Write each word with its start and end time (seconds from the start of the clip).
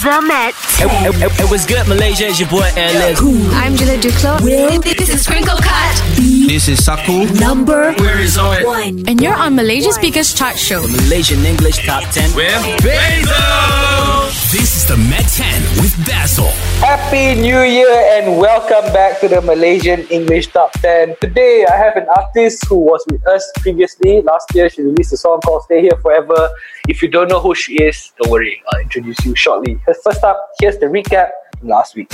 The 0.00 0.22
Met. 0.22 0.54
It, 0.80 0.88
it, 0.88 1.22
it, 1.22 1.40
it 1.44 1.50
was 1.50 1.66
good, 1.66 1.86
Malaysia. 1.86 2.24
It's 2.28 2.40
your 2.40 2.48
boy 2.48 2.64
I'm 2.72 3.76
Jula 3.76 4.00
Duclos. 4.00 4.40
This 4.82 5.10
is 5.10 5.24
Sprinkle 5.24 5.58
Cut. 5.58 6.02
This 6.16 6.68
is 6.68 6.82
Saku. 6.82 7.26
Number. 7.34 7.92
Where 8.00 8.18
is 8.18 8.38
on 8.38 8.64
One. 8.64 9.04
And 9.06 9.20
you're 9.20 9.36
on 9.36 9.54
Malaysia's 9.54 9.96
one. 9.96 10.06
biggest 10.06 10.38
chart 10.38 10.56
show. 10.56 10.80
The 10.80 11.02
Malaysian 11.04 11.44
English 11.44 11.84
Top 11.84 12.04
10. 12.12 12.34
With 12.34 12.48
Basil. 12.82 14.10
This 14.50 14.74
is 14.74 14.86
the 14.88 14.96
Met 14.96 15.28
10 15.28 15.62
with 15.82 15.94
Basil. 16.06 16.48
Happy 16.80 17.40
New 17.40 17.60
Year 17.60 17.92
and 18.16 18.38
welcome 18.38 18.92
back 18.92 19.20
to 19.20 19.28
the 19.28 19.40
Malaysian 19.42 20.00
English 20.08 20.48
Top 20.48 20.72
10. 20.80 21.16
Today 21.20 21.66
I 21.70 21.76
have 21.76 21.96
an 21.96 22.06
artist 22.16 22.66
who 22.66 22.76
was 22.76 23.04
with 23.10 23.24
us 23.28 23.48
previously. 23.58 24.22
Last 24.22 24.52
year 24.54 24.68
she 24.68 24.82
released 24.82 25.12
a 25.12 25.16
song 25.16 25.40
called 25.44 25.62
Stay 25.64 25.82
Here 25.82 25.98
Forever. 26.02 26.50
If 26.88 27.02
you 27.02 27.08
don't 27.08 27.28
know 27.28 27.38
who 27.38 27.54
she 27.54 27.74
is, 27.74 28.12
don't 28.20 28.32
worry. 28.32 28.60
I'll 28.72 28.80
introduce 28.80 29.24
you 29.24 29.36
shortly. 29.36 29.78
But 29.90 29.96
first 30.04 30.22
up, 30.22 30.38
here's 30.60 30.78
the 30.78 30.86
recap 30.86 31.30
last 31.62 31.96
week. 31.96 32.12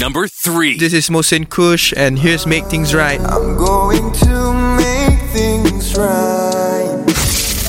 Number 0.00 0.26
three. 0.26 0.78
This 0.78 0.94
is 0.94 1.10
Mosin 1.10 1.46
Kush, 1.46 1.92
and 1.94 2.18
here's 2.18 2.46
Make 2.46 2.64
Things 2.64 2.94
Right. 2.94 3.20
I'm 3.20 3.58
going 3.58 4.10
to 4.24 4.54
make 4.80 5.20
things 5.28 5.98
right. 5.98 7.04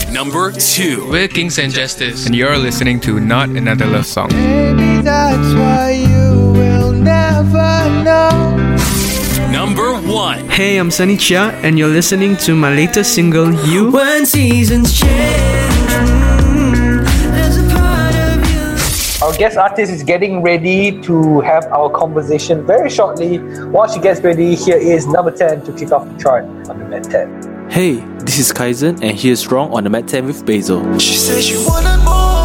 Number 0.10 0.54
two. 0.54 1.06
We're 1.10 1.28
Kings 1.28 1.60
and 1.60 1.74
Justice, 1.74 2.28
and 2.28 2.34
you're 2.34 2.58
listening 2.58 3.02
to 3.02 3.20
Not 3.20 3.50
Another 3.50 3.88
Love 3.88 4.06
Song. 4.06 4.30
Maybe 4.32 5.02
that's 5.02 5.54
why 5.54 6.00
you 6.00 6.54
will 6.56 6.94
never 6.94 7.90
know. 8.08 8.56
Number 9.52 10.00
one. 10.00 10.48
Hey, 10.48 10.78
I'm 10.78 10.92
Sunny 10.92 11.18
Chia, 11.18 11.52
and 11.60 11.78
you're 11.78 11.90
listening 11.92 12.38
to 12.48 12.56
my 12.56 12.74
latest 12.74 13.16
single, 13.16 13.52
You. 13.68 13.92
When 13.92 14.26
seasons 14.26 14.98
change. 14.98 15.71
Our 19.32 19.38
guest 19.38 19.56
artist 19.56 19.94
is 19.94 20.04
getting 20.04 20.42
ready 20.42 21.02
to 21.04 21.40
have 21.40 21.66
our 21.68 21.90
conversation 21.90 22.66
very 22.68 22.90
shortly. 22.90 23.38
While 23.68 23.90
she 23.90 24.02
gets 24.02 24.20
ready, 24.20 24.56
here 24.56 24.76
is 24.76 25.08
number 25.08 25.32
10 25.32 25.64
to 25.64 25.72
kick 25.72 25.94
off 25.94 26.06
the 26.06 26.22
chart 26.22 26.44
on 26.68 26.80
the 26.80 26.84
Met 26.84 27.06
10. 27.06 27.70
Hey, 27.70 28.02
this 28.26 28.40
is 28.40 28.52
Kaizen 28.52 29.02
and 29.02 29.18
here's 29.18 29.50
Wrong 29.50 29.72
on 29.72 29.86
the 29.86 29.90
Met 29.90 30.10
10 30.10 30.26
with 30.26 30.46
Basil. 30.46 31.00
She 31.00 31.16
says 31.16 31.46
she 31.46 31.56
wanted 31.56 32.04
more. 32.04 32.41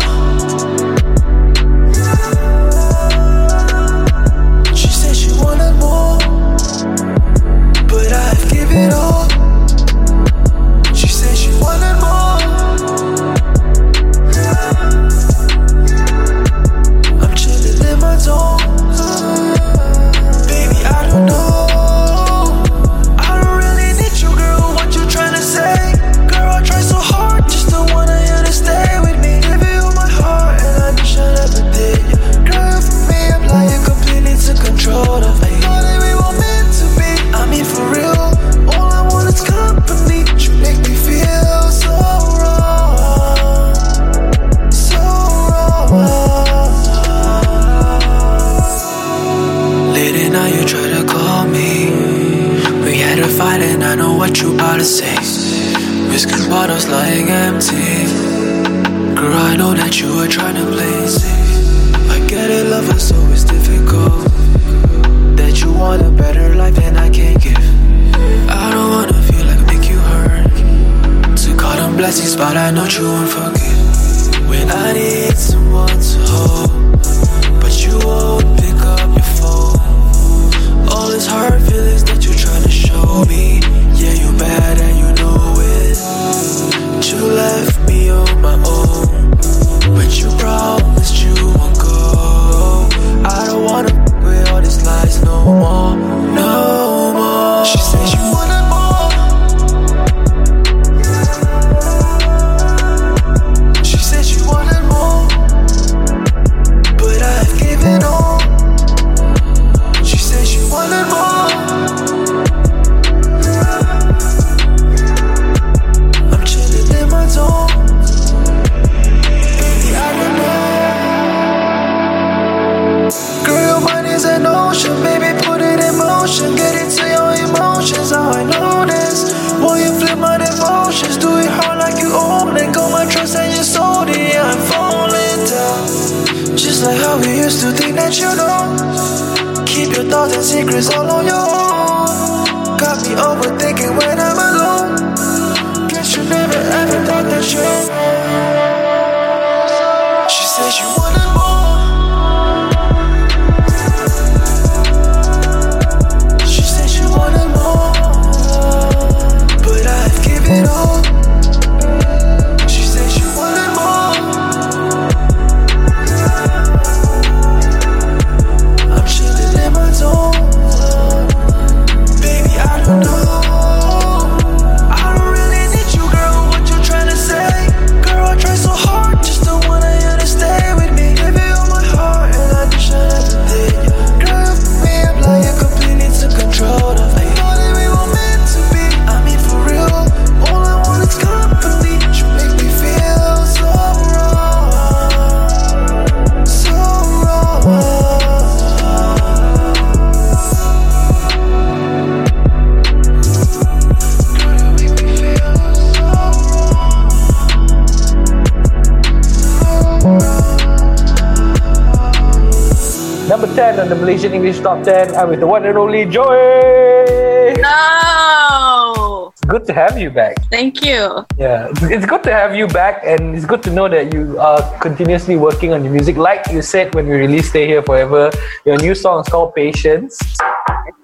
10 213.56 213.81
on 213.81 213.88
the 213.88 213.94
Malaysian 213.97 214.35
English 214.35 214.61
Top 214.61 214.85
10. 214.85 215.17
I'm 215.17 215.31
with 215.31 215.41
the 215.41 215.47
one 215.47 215.64
and 215.64 215.79
only 215.79 216.05
Joey. 216.05 217.55
No! 217.56 219.32
Good 219.47 219.64
to 219.64 219.73
have 219.73 219.99
you 219.99 220.11
back. 220.11 220.37
Thank 220.50 220.85
you. 220.85 221.25
Yeah, 221.38 221.73
it's 221.73 222.05
good 222.05 222.23
to 222.25 222.32
have 222.32 222.55
you 222.55 222.67
back, 222.67 223.00
and 223.03 223.35
it's 223.35 223.47
good 223.47 223.62
to 223.62 223.70
know 223.70 223.88
that 223.88 224.12
you 224.12 224.38
are 224.38 224.61
continuously 224.81 225.37
working 225.37 225.73
on 225.73 225.85
your 225.85 225.93
music. 225.93 226.19
Like 226.19 226.53
you 226.53 226.61
said 226.61 226.94
when 226.94 227.06
we 227.08 227.14
released 227.14 227.49
Stay 227.49 227.67
Here 227.67 227.82
Forever, 227.82 228.31
your 228.67 228.76
new 228.76 228.94
song 228.94 229.23
is 229.25 229.29
called 229.29 229.55
Patience. 229.55 230.20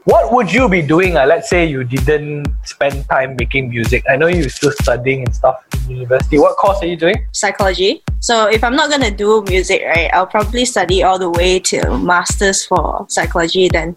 What 0.04 0.32
would 0.32 0.52
you 0.52 0.68
be 0.68 0.82
doing? 0.82 1.16
Uh, 1.16 1.26
let's 1.26 1.48
say 1.48 1.64
you 1.64 1.84
didn't 1.84 2.46
spend 2.64 3.08
time 3.08 3.36
making 3.38 3.70
music. 3.70 4.04
I 4.08 4.16
know 4.16 4.26
you're 4.26 4.48
still 4.48 4.72
studying 4.72 5.22
and 5.24 5.34
stuff 5.34 5.62
in 5.86 5.96
university. 5.96 6.38
What 6.38 6.56
course 6.56 6.82
are 6.82 6.86
you 6.86 6.96
doing? 6.96 7.26
psychology. 7.32 8.02
So 8.20 8.46
if 8.46 8.62
I'm 8.62 8.76
not 8.76 8.90
gonna 8.90 9.10
do 9.10 9.42
music, 9.48 9.82
right, 9.84 10.10
I'll 10.12 10.26
probably 10.26 10.64
study 10.64 11.02
all 11.02 11.18
the 11.18 11.30
way 11.30 11.58
to 11.60 11.98
masters 11.98 12.64
for 12.64 13.06
psychology, 13.08 13.68
then 13.68 13.96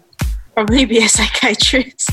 probably 0.54 0.84
be 0.84 0.98
a 0.98 1.08
psychiatrist. 1.16 2.10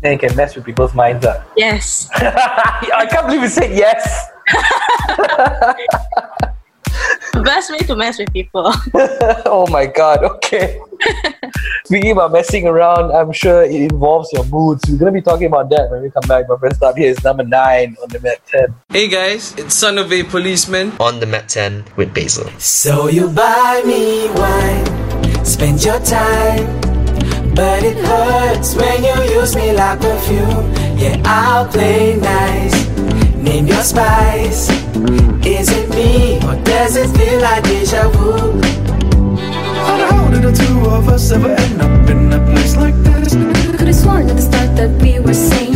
Then 0.00 0.12
you 0.12 0.18
can 0.18 0.36
mess 0.36 0.54
with 0.54 0.64
people's 0.64 0.94
minds. 0.94 1.24
Uh. 1.24 1.42
Yes. 1.56 2.08
I 2.14 3.06
can't 3.10 3.26
believe 3.26 3.42
you 3.42 3.48
said 3.48 3.72
yes. 3.72 4.28
The 7.32 7.42
best 7.42 7.70
way 7.70 7.78
to 7.78 7.96
mess 7.96 8.18
with 8.18 8.32
people. 8.32 8.70
oh 9.46 9.66
my 9.70 9.86
god, 9.86 10.22
okay. 10.22 10.78
Speaking 11.84 12.12
about 12.12 12.32
messing 12.32 12.66
around, 12.66 13.10
I'm 13.10 13.32
sure 13.32 13.62
it 13.64 13.74
involves 13.92 14.32
your 14.32 14.44
moods. 14.46 14.82
We're 14.88 14.98
gonna 14.98 15.12
be 15.12 15.20
talking 15.20 15.46
about 15.48 15.68
that 15.70 15.90
when 15.90 16.02
we 16.02 16.10
come 16.10 16.26
back. 16.28 16.48
My 16.48 16.56
first 16.56 16.82
up 16.82 16.96
here 16.96 17.10
is 17.10 17.22
number 17.24 17.42
nine 17.44 17.96
on 18.02 18.08
the 18.08 18.20
Met 18.20 18.40
10. 18.46 18.74
Hey 18.90 19.08
guys, 19.08 19.52
it's 19.58 19.74
Son 19.74 19.98
of 19.98 20.12
a 20.12 20.22
Policeman. 20.22 20.92
on 21.00 21.18
the 21.20 21.26
Met 21.26 21.48
10 21.48 21.84
with 21.96 22.14
Basil. 22.14 22.48
So 22.58 23.08
you 23.08 23.28
buy 23.28 23.82
me 23.84 24.30
wine, 24.38 25.44
spend 25.44 25.84
your 25.84 25.98
time, 26.00 26.64
but 27.54 27.82
it 27.82 27.98
hurts 27.98 28.74
when 28.76 29.02
you 29.04 29.34
use 29.40 29.54
me 29.56 29.72
like 29.72 30.00
perfume. 30.00 30.70
Yeah, 30.96 31.20
I'll 31.26 31.66
play 31.68 32.16
nice, 32.16 32.86
name 33.44 33.66
your 33.66 33.82
spice. 33.82 34.70
Is 35.44 35.68
it 35.70 35.88
me 35.90 36.38
or 36.48 36.56
does 36.64 36.96
it 36.96 37.08
feel 37.16 37.40
like 37.40 37.62
deja 37.64 38.08
vu? 38.08 38.60
How 39.84 40.30
did 40.30 40.42
the 40.42 40.52
two 40.52 40.88
of 40.88 41.08
us 41.08 41.30
ever 41.30 41.50
end 41.50 41.80
up 41.82 42.08
in 42.08 42.32
a 42.32 42.40
place 42.52 42.76
like 42.76 42.96
this? 43.04 43.34
Could 43.34 43.88
have 43.88 43.94
sworn 43.94 44.30
at 44.30 44.36
the 44.36 44.42
start 44.42 44.74
that 44.76 44.90
we 45.02 45.20
were 45.20 45.34
sane. 45.34 45.74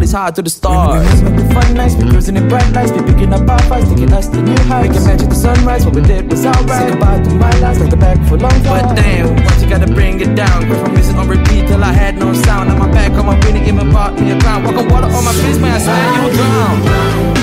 The 0.00 0.18
high 0.18 0.30
to 0.30 0.42
the 0.42 0.50
stars. 0.50 1.22
We 1.22 1.30
make 1.30 1.52
fun 1.52 1.74
nights, 1.74 1.94
we 1.94 2.08
cruising 2.10 2.36
in 2.36 2.48
bright 2.48 2.70
lights, 2.72 2.92
we 2.92 3.02
picking 3.02 3.32
up 3.32 3.48
our 3.48 3.58
fights, 3.70 3.88
taking 3.88 4.12
us 4.12 4.28
to 4.28 4.42
new 4.42 4.56
heights. 4.64 4.88
Making 4.88 5.04
magic 5.06 5.28
the 5.28 5.34
sunrise, 5.34 5.84
what 5.86 5.94
we 5.94 6.02
did 6.02 6.30
was 6.30 6.44
alright. 6.44 6.68
Say 6.68 6.90
goodbye 6.90 7.22
to 7.22 7.34
my 7.34 7.50
lies, 7.60 7.80
like 7.80 7.90
the 7.90 7.96
back 7.96 8.18
for 8.28 8.36
long 8.36 8.50
time. 8.62 8.88
But 8.88 8.96
damn, 8.96 9.36
once 9.44 9.62
you 9.62 9.68
gotta 9.68 9.86
bring 9.92 10.20
it 10.20 10.34
down, 10.34 10.68
go 10.68 10.74
from 10.82 10.94
music 10.94 11.16
on 11.16 11.28
repeat 11.28 11.68
till 11.68 11.82
I 11.82 11.92
had 11.92 12.18
no 12.18 12.32
sound. 12.32 12.70
On 12.70 12.78
my 12.78 12.90
back, 12.90 13.12
on 13.12 13.26
my 13.26 13.38
winning, 13.44 13.64
even 13.64 13.92
bought 13.92 14.14
me 14.18 14.32
a 14.32 14.40
crown. 14.40 14.64
Walking 14.64 14.88
water 14.88 15.06
on 15.06 15.24
my 15.24 15.32
face, 15.32 15.58
man, 15.58 15.74
I 15.74 15.78
swear 15.78 16.14
you 16.14 16.22
will 16.22 16.34
drown. 16.34 17.35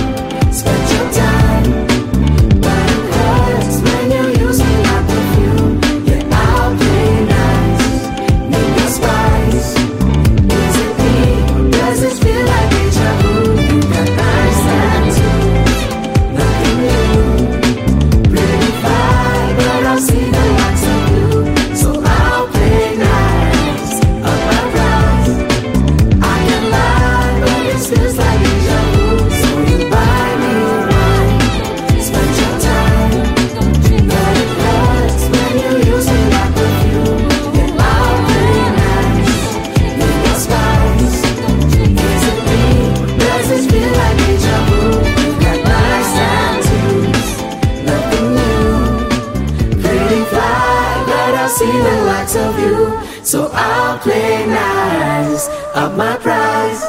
So 53.23 53.49
I'll 53.53 53.97
play 53.99 54.45
nice, 54.45 55.47
up 55.75 55.93
my 55.95 56.17
price. 56.17 56.83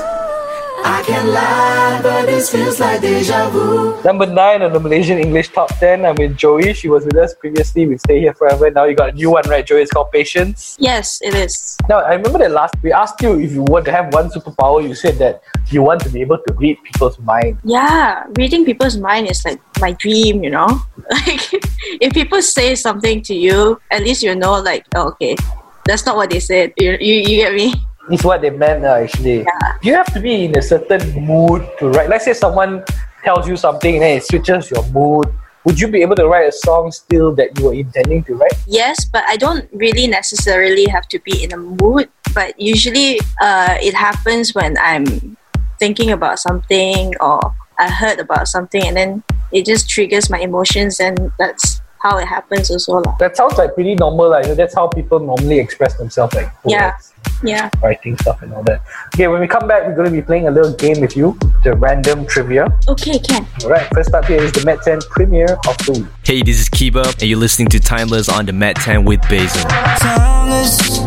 I 0.87 1.00
can 1.07 1.33
lie, 1.33 2.00
but 2.03 2.26
this 2.26 2.50
feels 2.50 2.81
like 2.81 3.00
deja 3.00 3.49
vu. 3.50 4.03
Number 4.03 4.26
nine 4.26 4.61
on 4.61 4.73
the 4.73 4.81
Malaysian 4.81 5.19
English 5.19 5.50
Top 5.50 5.69
10. 5.79 6.05
I'm 6.05 6.17
with 6.17 6.37
Joey. 6.37 6.75
She 6.75 6.88
was 6.88 7.05
with 7.05 7.17
us 7.17 7.35
previously 7.35 7.87
We 7.87 7.99
Stay 7.99 8.19
Here 8.19 8.35
Forever. 8.35 8.69
Now 8.71 8.85
you 8.85 8.97
got 8.97 9.11
a 9.11 9.12
new 9.12 9.31
one, 9.31 9.49
right, 9.49 9.64
Joey? 9.64 9.83
It's 9.83 9.93
called 9.93 10.11
Patience. 10.11 10.76
Yes, 10.81 11.21
it 11.23 11.35
is. 11.35 11.79
Now, 11.88 12.00
I 12.00 12.14
remember 12.14 12.38
that 12.41 12.50
last 12.50 12.75
we 12.83 12.93
asked 12.93 13.23
you 13.23 13.38
if 13.38 13.53
you 13.53 13.62
want 13.62 13.85
to 13.85 13.93
have 13.93 14.12
one 14.12 14.29
superpower. 14.29 14.83
You 14.87 14.97
said 14.97 15.17
that 15.19 15.41
you 15.71 15.83
want 15.83 16.00
to 16.00 16.11
be 16.11 16.21
able 16.21 16.38
to 16.38 16.55
read 16.55 16.79
people's 16.83 17.19
mind. 17.21 17.59
Yeah, 17.62 18.26
reading 18.37 18.64
people's 18.64 18.97
mind 18.97 19.31
is 19.31 19.43
like 19.45 19.61
my 19.81 19.93
dream, 19.93 20.43
you 20.43 20.50
know? 20.50 20.83
Like, 21.11 21.49
if 22.00 22.12
people 22.12 22.43
say 22.43 22.75
something 22.75 23.23
to 23.23 23.35
you, 23.35 23.81
at 23.91 24.03
least 24.03 24.23
you 24.23 24.35
know, 24.35 24.61
like, 24.61 24.87
oh, 24.95 25.09
okay, 25.09 25.37
that's 25.87 26.07
not 26.07 26.17
what 26.17 26.31
they 26.31 26.41
said. 26.41 26.73
You, 26.76 26.97
you, 27.00 27.14
you 27.14 27.37
get 27.37 27.55
me? 27.55 27.75
It's 28.11 28.25
what 28.25 28.43
they 28.43 28.50
meant 28.50 28.85
uh, 28.85 29.00
actually. 29.00 29.47
You 29.83 29.95
have 29.95 30.12
to 30.12 30.21
be 30.21 30.45
in 30.45 30.57
a 30.57 30.62
certain 30.62 31.25
mood 31.25 31.67
to 31.79 31.88
write. 31.88 32.09
Let's 32.09 32.25
say 32.25 32.35
someone 32.35 32.85
tells 33.25 33.49
you 33.49 33.57
something 33.57 33.95
and 33.95 34.03
then 34.03 34.17
it 34.19 34.25
switches 34.25 34.71
your 34.71 34.85
mood. 34.91 35.33
Would 35.64 35.81
you 35.81 35.88
be 35.88 36.03
able 36.03 36.14
to 36.17 36.29
write 36.29 36.47
a 36.47 36.53
song 36.53 36.93
still 36.93 37.35
that 37.37 37.59
you 37.59 37.64
were 37.67 37.75
intending 37.75 38.23
to 38.25 38.35
write? 38.35 38.53
Yes, 38.67 39.07
but 39.07 39.25
I 39.26 39.37
don't 39.37 39.67
really 39.73 40.07
necessarily 40.07 40.85
have 40.87 41.09
to 41.09 41.19
be 41.21 41.43
in 41.43 41.53
a 41.53 41.57
mood. 41.57 42.11
But 42.35 42.61
usually, 42.61 43.19
uh, 43.41 43.79
it 43.81 43.95
happens 43.95 44.55
when 44.55 44.76
I'm 44.76 45.38
thinking 45.79 46.11
about 46.11 46.38
something 46.38 47.14
or 47.21 47.41
I 47.79 47.88
heard 47.88 48.19
about 48.19 48.49
something, 48.49 48.85
and 48.85 48.97
then 48.97 49.23
it 49.53 49.64
just 49.64 49.88
triggers 49.88 50.29
my 50.29 50.38
emotions, 50.38 51.00
and 51.00 51.33
that's 51.38 51.81
how 52.05 52.19
it 52.19 52.27
happens 52.29 52.71
also. 52.71 53.01
lah. 53.01 53.17
That 53.19 53.35
sounds 53.37 53.57
like 53.57 53.75
pretty 53.75 53.95
normal. 53.97 54.29
Like, 54.29 54.45
you 54.45 54.51
know, 54.51 54.55
that's 54.55 54.75
how 54.77 54.87
people 54.89 55.19
normally 55.21 55.59
express 55.59 55.97
themselves, 55.97 56.35
like 56.37 56.53
oh, 56.65 56.71
Yeah, 56.71 56.93
yeah. 57.43 57.71
writing 57.83 58.17
stuff 58.19 58.43
and 58.43 58.53
all 58.53 58.63
that. 58.65 58.83
Okay, 59.15 59.27
when 59.27 59.41
we 59.41 59.49
come 59.49 59.67
back, 59.67 59.87
we're 59.89 59.97
going 59.97 60.13
to 60.13 60.13
be 60.13 60.21
playing 60.21 60.47
a 60.47 60.51
little 60.51 60.75
game 60.77 61.01
with 61.01 61.17
you, 61.17 61.33
the 61.65 61.73
random 61.75 62.27
trivia. 62.27 62.69
Okay, 62.89 63.19
can. 63.19 63.47
All 63.65 63.71
right, 63.71 63.89
first 63.95 64.13
up 64.13 64.27
here 64.27 64.43
is 64.43 64.53
the 64.53 64.63
Met 64.69 64.83
10 64.85 65.01
premiere 65.17 65.57
of 65.67 65.77
the 65.89 65.93
week. 66.05 66.13
Hey, 66.25 66.43
this 66.43 66.61
is 66.61 66.69
Kiba, 66.69 67.09
and 67.21 67.23
you're 67.25 67.39
listening 67.41 67.69
to 67.73 67.81
Timeless 67.81 68.29
on 68.29 68.45
the 68.45 68.53
Met 68.53 68.77
10 68.77 69.05
with 69.09 69.23
Basil. 69.33 69.65
timeless. 69.99 71.01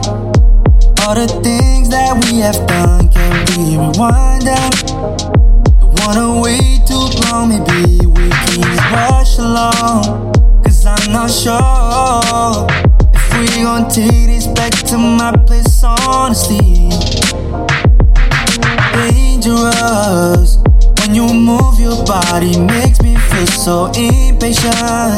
All 1.06 1.14
the 1.16 1.28
things 1.46 1.90
that 1.94 2.18
we 2.26 2.40
have 2.42 2.58
done 2.68 3.08
can 3.14 3.32
we 3.54 3.78
rewind? 3.78 4.50
Don't 4.90 5.94
wanna 6.02 6.42
wait 6.42 6.82
too 6.90 7.06
long, 7.30 7.50
maybe 7.54 8.02
we 8.08 8.30
can 8.34 8.66
rush 8.92 9.38
along. 9.38 10.34
Cause 10.78 10.86
I'm 10.86 11.12
not 11.12 11.32
sure 11.32 12.68
if 13.12 13.56
we 13.56 13.64
gon' 13.64 13.90
take 13.90 14.28
this 14.28 14.46
back 14.46 14.72
to 14.90 14.98
my 15.00 15.32
place, 15.48 15.84
honestly. 15.84 16.90
Dangerous 18.94 20.58
when 21.00 21.16
you 21.16 21.34
move 21.34 21.80
your 21.80 22.06
body, 22.06 22.60
makes 22.60 23.02
me 23.02 23.16
feel 23.16 23.48
so 23.48 23.86
impatient. 23.96 24.76
I 24.78 25.18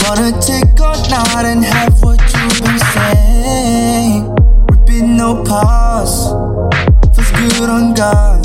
wanna 0.00 0.40
take 0.40 0.80
all 0.80 0.96
night 1.10 1.44
and 1.44 1.62
have 1.62 2.02
what 2.02 2.18
you've 2.32 2.62
been 2.62 2.78
saying. 2.94 4.34
Repeat 4.70 5.02
no 5.02 5.44
pause, 5.44 6.32
feels 7.14 7.30
good 7.32 7.68
on 7.68 7.92
God. 7.92 8.39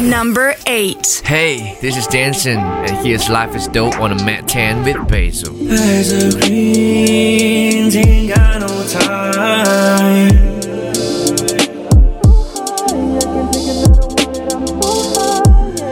Number 0.00 0.54
8. 0.64 1.22
Hey, 1.24 1.76
this 1.80 1.96
is 1.96 2.06
Danson, 2.06 2.56
and 2.56 3.04
here's 3.04 3.28
Life 3.28 3.56
is 3.56 3.66
Dope 3.66 3.98
on 3.98 4.12
a 4.12 4.24
Met 4.24 4.46
10 4.46 4.84
with 4.84 5.08
Basil. 5.08 5.52
There's 5.54 6.12
a 6.12 6.40
green 6.40 7.92
ain't 7.96 8.32
got 8.32 8.60
no 8.60 8.86
time. 8.86 10.28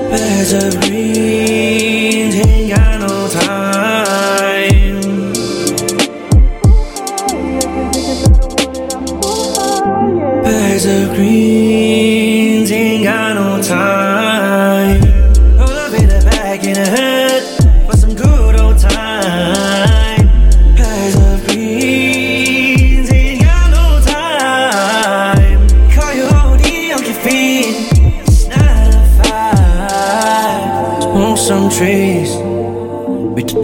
There's 0.08 0.52
a 0.52 0.85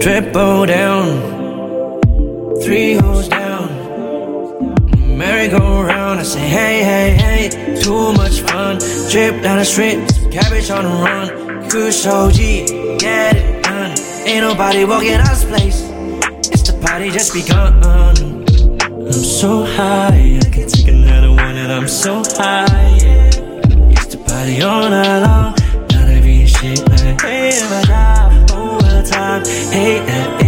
Triple 0.03 0.65
down, 0.65 2.01
three 2.61 2.95
hoes 2.95 3.29
down. 3.29 3.69
Merry-go-round, 5.17 6.19
I 6.19 6.23
say 6.23 6.41
hey, 6.41 6.83
hey, 6.83 7.11
hey. 7.11 7.81
Too 7.81 8.11
much 8.11 8.41
fun. 8.41 8.79
Trip 9.09 9.41
down 9.41 9.59
the 9.59 9.63
street, 9.63 10.05
cabbage 10.29 10.69
on 10.71 10.83
the 10.83 10.89
run. 10.89 11.69
Kush 11.69 12.05
OG, 12.05 12.35
get 12.99 13.37
it 13.37 13.63
done. 13.63 13.97
Ain't 14.27 14.41
nobody 14.45 14.83
walking 14.83 15.19
this 15.19 15.45
place. 15.45 15.83
It's 16.51 16.69
the 16.69 16.77
party 16.85 17.09
just 17.09 17.33
begun. 17.33 17.81
I'm 17.85 19.13
so 19.13 19.63
high, 19.63 20.37
I 20.43 20.49
can 20.49 20.67
take 20.67 20.89
another 20.89 21.29
one, 21.29 21.55
and 21.55 21.71
I'm 21.71 21.87
so 21.87 22.15
high. 22.25 22.97
It's 23.95 24.07
the 24.07 24.17
party 24.17 24.61
all 24.61 24.89
night 24.89 25.19
long. 25.19 25.62
hey. 29.73 30.42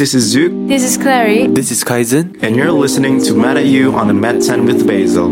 This 0.00 0.14
is 0.14 0.24
Zook. 0.32 0.50
This 0.66 0.82
is 0.82 0.96
Clary. 0.96 1.46
This 1.46 1.70
is 1.70 1.84
Kaizen. 1.84 2.42
And 2.42 2.56
you're 2.56 2.72
listening 2.72 3.22
to 3.24 3.34
Mad 3.34 3.58
at 3.58 3.66
You 3.66 3.92
on 3.92 4.08
the 4.08 4.14
Met 4.14 4.40
10 4.40 4.64
with 4.64 4.86
Basil. 4.86 5.28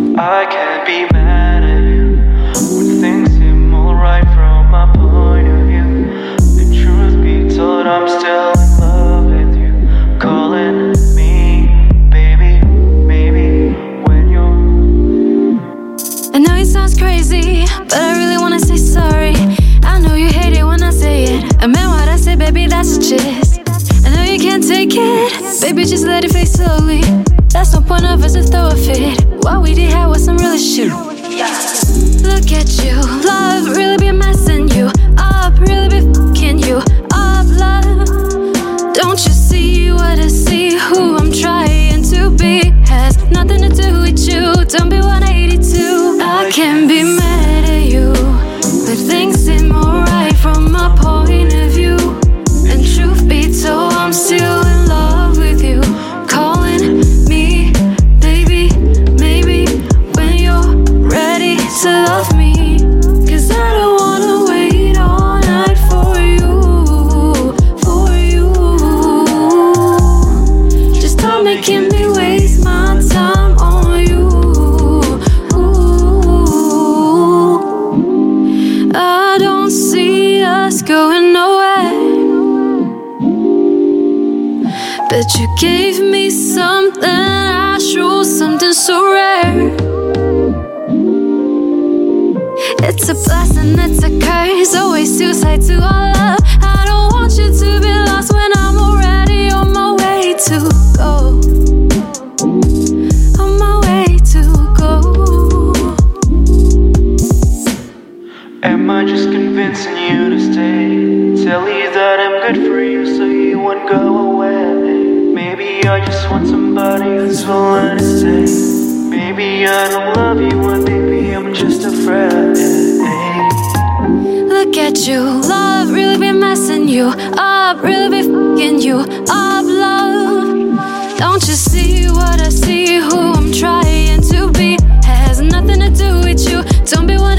messing 126.39 126.89
you 126.89 127.13
up, 127.37 127.83
really 127.83 128.09
be 128.09 128.23
fucking 128.23 128.81
you 128.81 128.99
up, 129.29 129.65
love. 129.65 131.19
Don't 131.19 131.43
you 131.49 131.55
see 131.55 132.07
what 132.09 132.41
I 132.41 132.49
see? 132.49 132.99
Who 132.99 133.33
I'm 133.33 133.53
trying 133.53 134.21
to 134.23 134.51
be 134.53 134.79
has 135.05 135.41
nothing 135.41 135.81
to 135.81 135.91
do 135.91 136.21
with 136.21 136.49
you. 136.49 136.63
Don't 136.85 137.07
be 137.07 137.17
what 137.17 137.39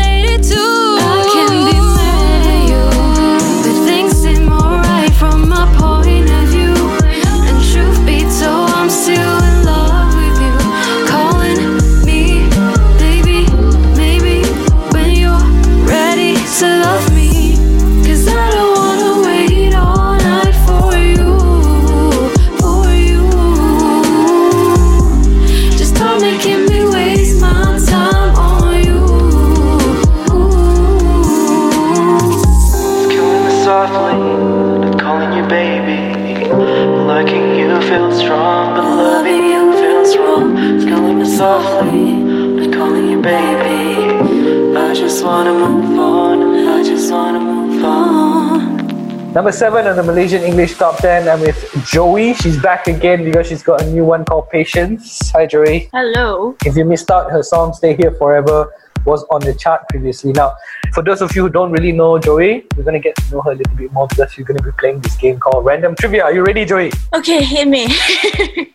Number 49.39 49.53
seven 49.53 49.87
on 49.87 49.95
the 49.95 50.03
Malaysian 50.03 50.41
English 50.43 50.73
Top 50.73 50.97
10, 50.97 51.29
I'm 51.29 51.39
with 51.39 51.73
Joey. 51.85 52.33
She's 52.33 52.61
back 52.61 52.87
again 52.87 53.23
because 53.23 53.47
she's 53.47 53.63
got 53.63 53.81
a 53.81 53.89
new 53.89 54.03
one 54.03 54.25
called 54.25 54.49
Patience. 54.49 55.31
Hi, 55.31 55.45
Joey. 55.45 55.87
Hello. 55.93 56.57
If 56.65 56.75
you 56.75 56.83
missed 56.83 57.09
out, 57.09 57.31
her 57.31 57.41
song 57.41 57.71
Stay 57.73 57.95
Here 57.95 58.11
Forever 58.11 58.69
was 59.05 59.23
on 59.31 59.39
the 59.39 59.53
chart 59.53 59.87
previously. 59.87 60.33
Now, 60.33 60.57
for 60.93 61.01
those 61.01 61.21
of 61.21 61.33
you 61.37 61.43
who 61.43 61.49
don't 61.49 61.71
really 61.71 61.93
know 61.93 62.19
Joey, 62.19 62.65
we're 62.75 62.83
going 62.83 62.95
to 62.95 62.99
get 62.99 63.15
to 63.15 63.31
know 63.31 63.41
her 63.43 63.53
a 63.53 63.55
little 63.55 63.77
bit 63.77 63.93
more 63.93 64.09
because 64.09 64.33
she's 64.33 64.43
going 64.43 64.57
to 64.57 64.63
be 64.63 64.71
playing 64.77 64.99
this 64.99 65.15
game 65.15 65.39
called 65.39 65.63
Random 65.63 65.95
Trivia. 65.95 66.23
Are 66.23 66.33
you 66.33 66.43
ready, 66.43 66.65
Joey? 66.65 66.91
Okay, 67.13 67.41
hit 67.41 67.69
me. 67.69 67.87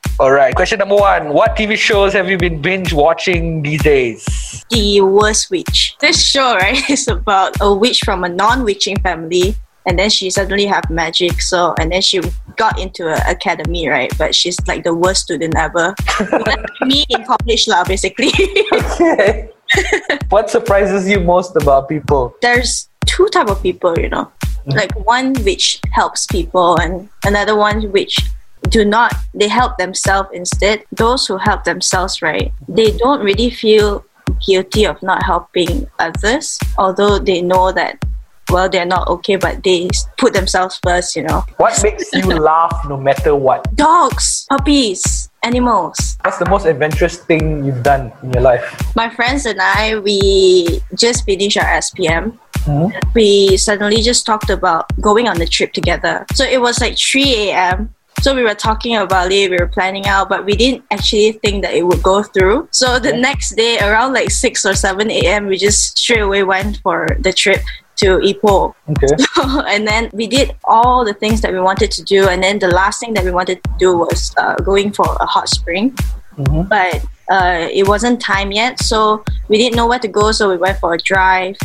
All 0.18 0.32
right, 0.32 0.54
question 0.54 0.78
number 0.78 0.94
one 0.94 1.30
What 1.30 1.56
TV 1.56 1.76
shows 1.76 2.14
have 2.14 2.30
you 2.30 2.38
been 2.38 2.62
binge 2.62 2.94
watching 2.94 3.60
these 3.60 3.82
days? 3.82 4.24
The 4.70 5.02
Worst 5.02 5.50
Witch. 5.50 5.96
This 6.00 6.24
show, 6.24 6.54
right, 6.54 6.78
is 6.88 7.06
about 7.08 7.54
a 7.60 7.74
witch 7.74 8.00
from 8.02 8.24
a 8.24 8.30
non 8.30 8.64
witching 8.64 8.96
family 9.00 9.56
and 9.86 9.98
then 9.98 10.10
she 10.10 10.30
suddenly 10.30 10.66
have 10.66 10.88
magic. 10.90 11.40
So, 11.40 11.74
and 11.78 11.92
then 11.92 12.00
she 12.00 12.20
got 12.56 12.78
into 12.78 13.08
an 13.08 13.20
academy, 13.28 13.88
right? 13.88 14.12
But 14.16 14.34
she's 14.34 14.58
like 14.66 14.84
the 14.84 14.94
worst 14.94 15.22
student 15.22 15.54
ever. 15.56 15.94
Me 16.82 17.04
in 17.08 17.24
college, 17.24 17.68
lah, 17.68 17.84
basically. 17.84 18.32
Okay. 18.72 19.50
what 20.30 20.50
surprises 20.50 21.08
you 21.08 21.20
most 21.20 21.56
about 21.56 21.88
people? 21.88 22.34
There's 22.40 22.88
two 23.06 23.28
type 23.28 23.48
of 23.48 23.62
people, 23.62 23.98
you 23.98 24.08
know, 24.08 24.30
mm-hmm. 24.44 24.70
like 24.70 24.92
one 25.06 25.34
which 25.44 25.80
helps 25.92 26.26
people, 26.26 26.76
and 26.80 27.08
another 27.24 27.56
one 27.56 27.92
which 27.92 28.18
do 28.70 28.82
not 28.82 29.14
they 29.34 29.46
help 29.46 29.76
themselves 29.76 30.30
instead 30.32 30.82
those 30.90 31.26
who 31.26 31.36
help 31.36 31.64
themselves 31.64 32.22
right 32.22 32.50
they 32.66 32.90
don't 32.96 33.22
really 33.22 33.50
feel 33.50 34.02
guilty 34.46 34.86
of 34.86 35.00
not 35.02 35.22
helping 35.22 35.86
others 35.98 36.58
although 36.78 37.18
they 37.18 37.42
know 37.42 37.70
that 37.70 38.02
well 38.50 38.68
they're 38.68 38.86
not 38.86 39.06
okay 39.08 39.36
but 39.36 39.62
they 39.64 39.88
put 40.18 40.32
themselves 40.34 40.78
first 40.82 41.16
you 41.16 41.22
know 41.22 41.44
What 41.56 41.78
makes 41.82 42.12
you 42.12 42.22
laugh 42.50 42.84
no 42.88 42.96
matter 42.96 43.34
what? 43.34 43.64
dogs 43.74 44.46
puppies 44.48 45.28
animals 45.42 46.16
What's 46.24 46.38
the 46.38 46.48
most 46.48 46.64
adventurous 46.66 47.18
thing 47.18 47.64
you've 47.64 47.82
done 47.82 48.12
in 48.22 48.32
your 48.32 48.42
life? 48.42 48.64
my 48.96 49.08
friends 49.10 49.46
and 49.46 49.60
i 49.60 49.98
we 49.98 50.80
just 50.96 51.24
finished 51.24 51.56
our 51.58 51.78
spm 51.80 52.38
Hmm? 52.64 52.88
we 53.14 53.58
suddenly 53.58 54.00
just 54.00 54.24
talked 54.24 54.48
about 54.48 54.88
going 54.98 55.28
on 55.28 55.38
a 55.42 55.46
trip 55.46 55.74
together. 55.74 56.24
So 56.32 56.44
it 56.46 56.62
was 56.62 56.80
like 56.80 56.96
3 56.96 57.50
a.m. 57.50 57.92
So 58.22 58.34
we 58.34 58.42
were 58.42 58.54
talking 58.54 58.96
about 58.96 59.30
it, 59.32 59.50
we 59.50 59.58
were 59.58 59.66
planning 59.68 60.06
out, 60.06 60.30
but 60.30 60.46
we 60.46 60.56
didn't 60.56 60.82
actually 60.90 61.32
think 61.44 61.62
that 61.62 61.74
it 61.74 61.82
would 61.82 62.02
go 62.02 62.22
through. 62.22 62.68
So 62.70 62.98
the 62.98 63.12
next 63.12 63.56
day, 63.56 63.76
around 63.80 64.14
like 64.14 64.30
6 64.30 64.64
or 64.64 64.72
7 64.74 65.10
a.m., 65.10 65.44
we 65.46 65.58
just 65.58 65.98
straight 65.98 66.20
away 66.22 66.42
went 66.42 66.78
for 66.82 67.06
the 67.20 67.34
trip 67.34 67.60
to 67.96 68.18
Ipoh. 68.18 68.74
Okay. 68.90 69.14
and 69.74 69.86
then 69.86 70.10
we 70.12 70.26
did 70.26 70.54
all 70.64 71.04
the 71.04 71.14
things 71.14 71.40
that 71.42 71.52
we 71.52 71.60
wanted 71.60 71.90
to 71.92 72.02
do. 72.02 72.28
And 72.28 72.42
then 72.42 72.58
the 72.58 72.68
last 72.68 73.00
thing 73.00 73.14
that 73.14 73.24
we 73.24 73.30
wanted 73.30 73.62
to 73.62 73.70
do 73.78 73.96
was 73.96 74.34
uh, 74.38 74.56
going 74.56 74.92
for 74.92 75.06
a 75.20 75.26
hot 75.26 75.48
spring. 75.48 75.94
But 76.68 77.04
uh, 77.30 77.68
it 77.72 77.86
wasn't 77.86 78.20
time 78.20 78.52
yet. 78.52 78.80
So 78.82 79.24
we 79.48 79.58
didn't 79.58 79.76
know 79.76 79.86
where 79.86 80.00
to 80.00 80.08
go. 80.08 80.32
So 80.32 80.50
we 80.50 80.56
went 80.56 80.78
for 80.78 80.94
a 80.94 80.98
drive. 80.98 81.56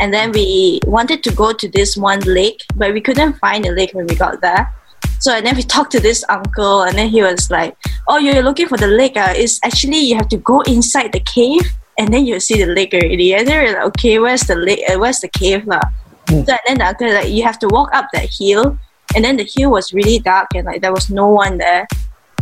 And 0.00 0.12
then 0.12 0.32
we 0.32 0.80
wanted 0.86 1.22
to 1.24 1.32
go 1.32 1.52
to 1.52 1.68
this 1.68 1.96
one 1.96 2.20
lake, 2.20 2.62
but 2.74 2.92
we 2.92 3.00
couldn't 3.00 3.34
find 3.34 3.64
the 3.64 3.70
lake 3.70 3.92
when 3.94 4.06
we 4.06 4.16
got 4.16 4.40
there. 4.40 4.72
So 5.20 5.32
and 5.32 5.46
then 5.46 5.56
we 5.56 5.62
talked 5.74 5.92
to 5.92 6.00
this 6.00 6.24
uncle, 6.28 6.82
and 6.82 6.96
then 6.98 7.08
he 7.08 7.22
was 7.22 7.50
like, 7.50 7.76
"Oh, 8.08 8.18
you're 8.18 8.42
looking 8.42 8.68
for 8.68 8.76
the 8.76 8.88
lake? 8.88 9.16
Uh, 9.16 9.32
it's 9.36 9.60
actually 9.64 9.98
you 9.98 10.16
have 10.16 10.28
to 10.30 10.36
go 10.38 10.62
inside 10.62 11.12
the 11.12 11.20
cave, 11.20 11.62
and 11.98 12.12
then 12.12 12.26
you'll 12.26 12.40
see 12.40 12.62
the 12.62 12.72
lake 12.72 12.94
already." 12.94 13.34
And 13.34 13.46
then 13.46 13.62
we're 13.62 13.74
like, 13.74 13.86
"Okay, 13.94 14.18
where's 14.18 14.42
the 14.42 14.56
lake? 14.56 14.82
Uh, 14.88 14.98
where's 14.98 15.20
the 15.20 15.28
cave, 15.28 15.66
lah?" 15.66 15.82
So 16.28 16.34
and 16.34 16.64
then 16.66 16.78
the 16.78 16.86
uncle 16.86 17.12
like, 17.12 17.30
"You 17.30 17.44
have 17.44 17.58
to 17.60 17.68
walk 17.68 17.94
up 17.94 18.08
that 18.12 18.28
hill, 18.30 18.78
and 19.14 19.24
then 19.24 19.36
the 19.36 19.48
hill 19.48 19.70
was 19.70 19.92
really 19.92 20.18
dark, 20.18 20.48
and 20.54 20.66
like 20.66 20.80
there 20.82 20.92
was 20.92 21.10
no 21.10 21.28
one 21.28 21.58
there." 21.58 21.86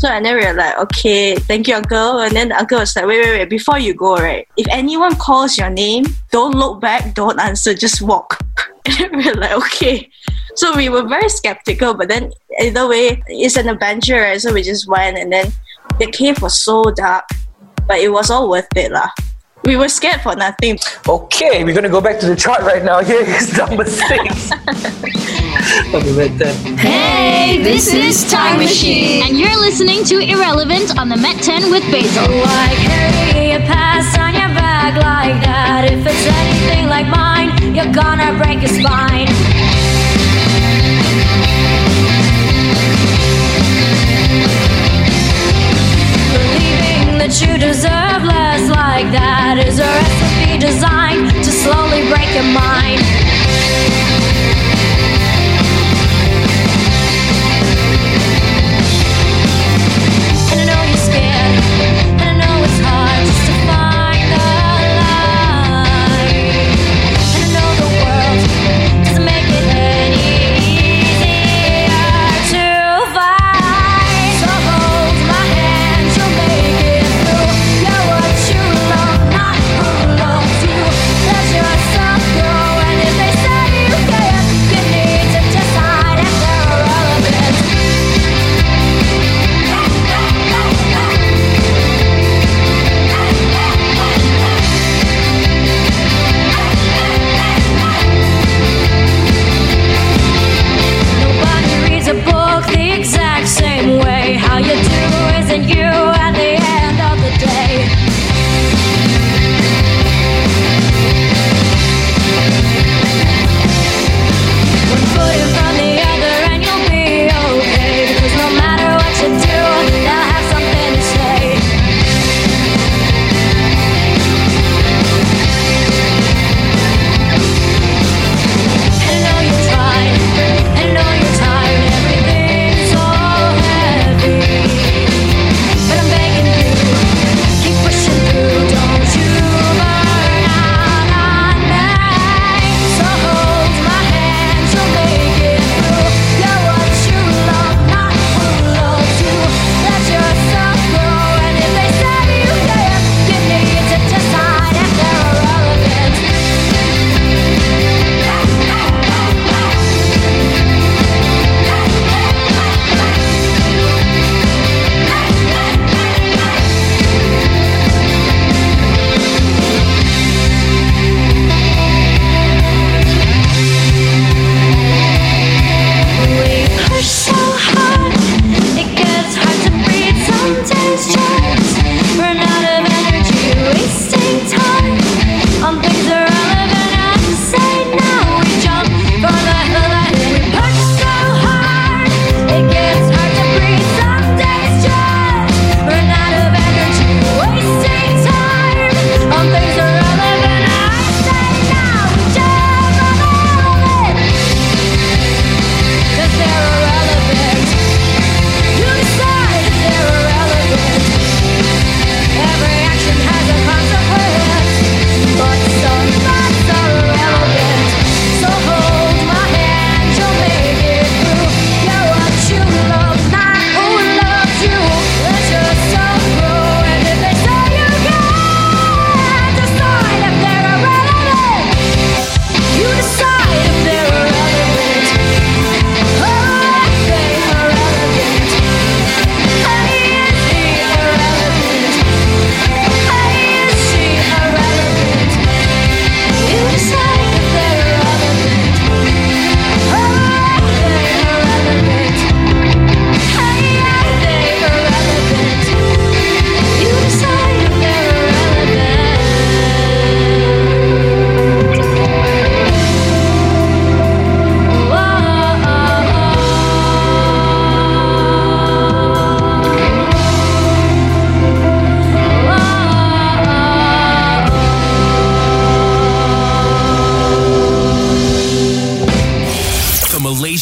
So 0.02 0.08
and 0.08 0.26
then 0.26 0.36
we 0.36 0.44
were 0.44 0.54
like, 0.54 0.76
okay, 0.78 1.36
thank 1.36 1.68
you, 1.68 1.76
uncle. 1.76 2.18
And 2.18 2.34
then 2.34 2.48
the 2.48 2.58
uncle 2.58 2.80
was 2.80 2.96
like, 2.96 3.06
wait, 3.06 3.22
wait, 3.22 3.38
wait, 3.38 3.50
before 3.50 3.78
you 3.78 3.94
go, 3.94 4.16
right? 4.16 4.48
If 4.56 4.66
anyone 4.68 5.14
calls 5.14 5.56
your 5.56 5.70
name, 5.70 6.06
don't 6.32 6.56
look 6.56 6.80
back, 6.80 7.14
don't 7.14 7.38
answer, 7.38 7.72
just 7.72 8.02
walk. 8.02 8.42
And 8.98 9.14
we 9.14 9.30
were 9.30 9.38
like, 9.38 9.52
okay. 9.52 10.10
So 10.56 10.74
we 10.74 10.88
were 10.88 11.06
very 11.06 11.28
skeptical, 11.28 11.94
but 11.94 12.08
then 12.08 12.32
either 12.58 12.88
way, 12.88 13.22
it's 13.28 13.56
an 13.56 13.68
adventure, 13.68 14.20
right? 14.20 14.40
So 14.40 14.52
we 14.52 14.62
just 14.62 14.88
went, 14.88 15.18
and 15.18 15.32
then 15.32 15.52
the 16.00 16.10
cave 16.10 16.42
was 16.42 16.60
so 16.60 16.82
dark, 16.90 17.24
but 17.86 18.00
it 18.00 18.10
was 18.10 18.28
all 18.28 18.50
worth 18.50 18.66
it, 18.74 18.90
lah. 18.90 19.08
We 19.64 19.76
were 19.76 19.88
scared 19.88 20.20
for 20.22 20.34
nothing. 20.34 20.78
Okay, 21.08 21.62
we're 21.62 21.74
gonna 21.74 21.88
go 21.88 22.00
back 22.00 22.18
to 22.20 22.26
the 22.26 22.34
chart 22.34 22.62
right 22.62 22.82
now. 22.82 23.02
Here 23.04 23.22
is 23.22 23.56
number 23.56 23.84
six. 23.84 24.50
on 25.94 26.02
the 26.02 26.14
Met 26.16 26.36
10. 26.38 26.76
Hey, 26.78 27.62
this 27.62 27.94
is 27.94 28.28
Time 28.30 28.58
Machine. 28.58 29.22
And 29.22 29.38
you're 29.38 29.56
listening 29.60 30.02
to 30.04 30.18
Irrelevant 30.18 30.98
on 30.98 31.08
the 31.08 31.16
Met 31.16 31.40
10 31.42 31.70
with 31.70 31.82
Basil. 31.92 32.26
Why 32.26 32.74
carry 32.76 33.52
a 33.52 33.60
past 33.60 34.18
on 34.18 34.34
your 34.34 34.48
back 34.48 34.94
like 34.96 35.40
that? 35.44 35.84
If 35.86 36.04
it's 36.06 36.26
anything 36.26 36.88
like 36.88 37.06
mine, 37.06 37.74
you're 37.74 37.92
gonna 37.92 38.36
break 38.42 38.60
your 38.62 38.72
spine. 38.82 39.28
That 47.32 47.48
you 47.48 47.56
deserve 47.56 48.24
less 48.24 48.68
like 48.68 49.10
that 49.12 49.56
is 49.66 49.78
a 49.78 49.88
recipe 49.88 50.58
designed 50.58 51.30
to 51.42 51.50
slowly 51.50 52.04
break 52.12 52.28
your 52.34 52.44
mind. 52.52 53.21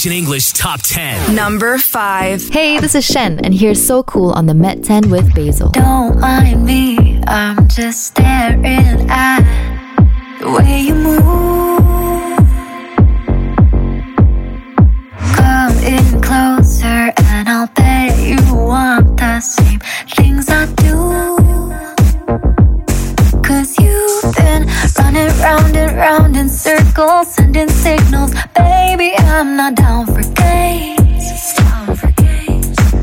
Malaysian 0.00 0.24
English 0.24 0.52
Top 0.52 0.80
10. 0.80 1.34
Number 1.34 1.76
5. 1.76 2.48
Hey, 2.48 2.78
this 2.80 2.94
is 2.94 3.04
Shen, 3.04 3.38
and 3.40 3.52
here's 3.52 3.86
So 3.86 4.02
Cool 4.02 4.30
on 4.30 4.46
the 4.46 4.54
Met 4.54 4.82
10 4.82 5.10
with 5.10 5.34
Basil. 5.34 5.68
Don't 5.72 6.18
mind 6.18 6.64
me, 6.64 7.20
I'm 7.26 7.68
just 7.68 8.06
staring 8.06 9.10
at 9.10 9.42
the 10.40 10.50
way 10.52 10.80
you 10.80 10.94
move. 10.94 11.20
Come 15.36 15.76
in 15.84 16.22
closer, 16.22 17.12
and 17.18 17.46
I'll 17.46 17.66
bet 17.66 18.18
you 18.18 18.38
want 18.54 19.18
the 19.18 19.40
same 19.40 19.80
things 20.16 20.48
I 20.48 20.64
do. 20.76 20.96
Cause 23.42 23.76
you've 23.78 24.34
been 24.34 24.66
running 24.96 25.28
round 25.40 25.76
and 25.76 25.89
round 25.96 26.36
in 26.36 26.48
circles, 26.48 27.34
sending 27.34 27.68
signals. 27.68 28.32
Baby, 28.54 29.14
I'm 29.18 29.56
not 29.56 29.74
down 29.74 30.06
for 30.06 30.22
games. 30.34 31.26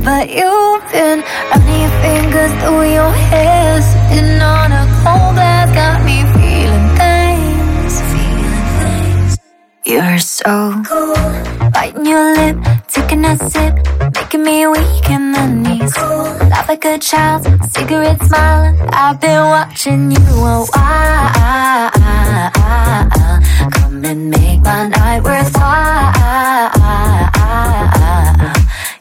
But 0.03 0.29
you've 0.29 0.83
been 0.91 1.19
running 1.51 1.81
your 1.81 1.95
fingers 2.01 2.51
through 2.63 2.93
your 2.93 3.11
hair, 3.11 3.81
sitting 3.81 4.41
on 4.41 4.71
a 4.71 4.85
cold 5.03 5.35
glass, 5.35 5.67
got 5.73 6.03
me 6.05 6.23
feeling 6.35 6.87
things. 6.95 8.01
Feeling 8.11 8.67
things. 8.79 9.37
You're 9.83 10.19
so 10.19 10.81
cool. 10.87 11.71
Biting 11.71 12.05
your 12.05 12.35
lip, 12.35 12.57
taking 12.87 13.25
a 13.25 13.37
sip, 13.49 13.75
making 14.15 14.43
me 14.43 14.67
weak 14.67 15.09
in 15.09 15.31
the 15.31 15.45
knees. 15.47 15.97
Laugh 15.97 16.67
like 16.69 16.85
a 16.85 16.97
child, 16.97 17.45
cigarette 17.71 18.21
smiling. 18.23 18.79
I've 18.91 19.19
been 19.19 19.41
watching 19.45 20.11
you 20.11 20.17
a 20.17 20.65
while. 20.65 21.91
Come 23.71 24.05
and 24.05 24.29
make 24.29 24.61
my 24.61 24.87
night 24.87 25.23
worthwhile. 25.23 26.13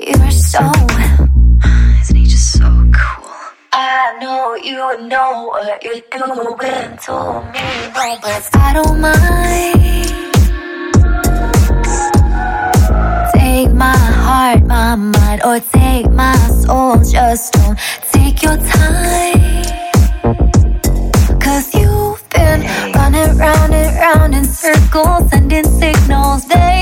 You're 0.00 0.30
so, 0.30 0.60
isn't 2.02 2.16
he 2.16 2.24
just 2.24 2.52
so 2.58 2.68
cool? 2.92 3.30
I 3.72 4.16
know 4.20 4.54
you 4.56 5.08
know 5.08 5.48
what 5.48 5.84
you're 5.84 6.00
doing 6.10 6.96
to 7.04 7.12
me, 7.52 7.66
no, 7.94 8.18
but 8.22 8.50
I 8.54 8.72
don't 8.74 9.00
mind. 9.00 10.25
Take 13.56 13.72
my 13.72 13.96
heart, 13.96 14.66
my 14.66 14.96
mind, 14.96 15.40
or 15.42 15.58
take 15.60 16.10
my 16.10 16.36
soul. 16.60 16.96
Just 17.02 17.54
don't 17.54 17.78
take 18.12 18.42
your 18.42 18.58
time. 18.58 19.64
Cause 21.40 21.74
you've 21.74 22.22
been 22.28 22.60
running 22.92 23.38
round 23.38 23.72
and 23.72 23.96
round 23.96 24.34
in 24.34 24.44
circles, 24.44 25.30
sending 25.30 25.64
signals. 25.64 26.44
Baby, 26.44 26.75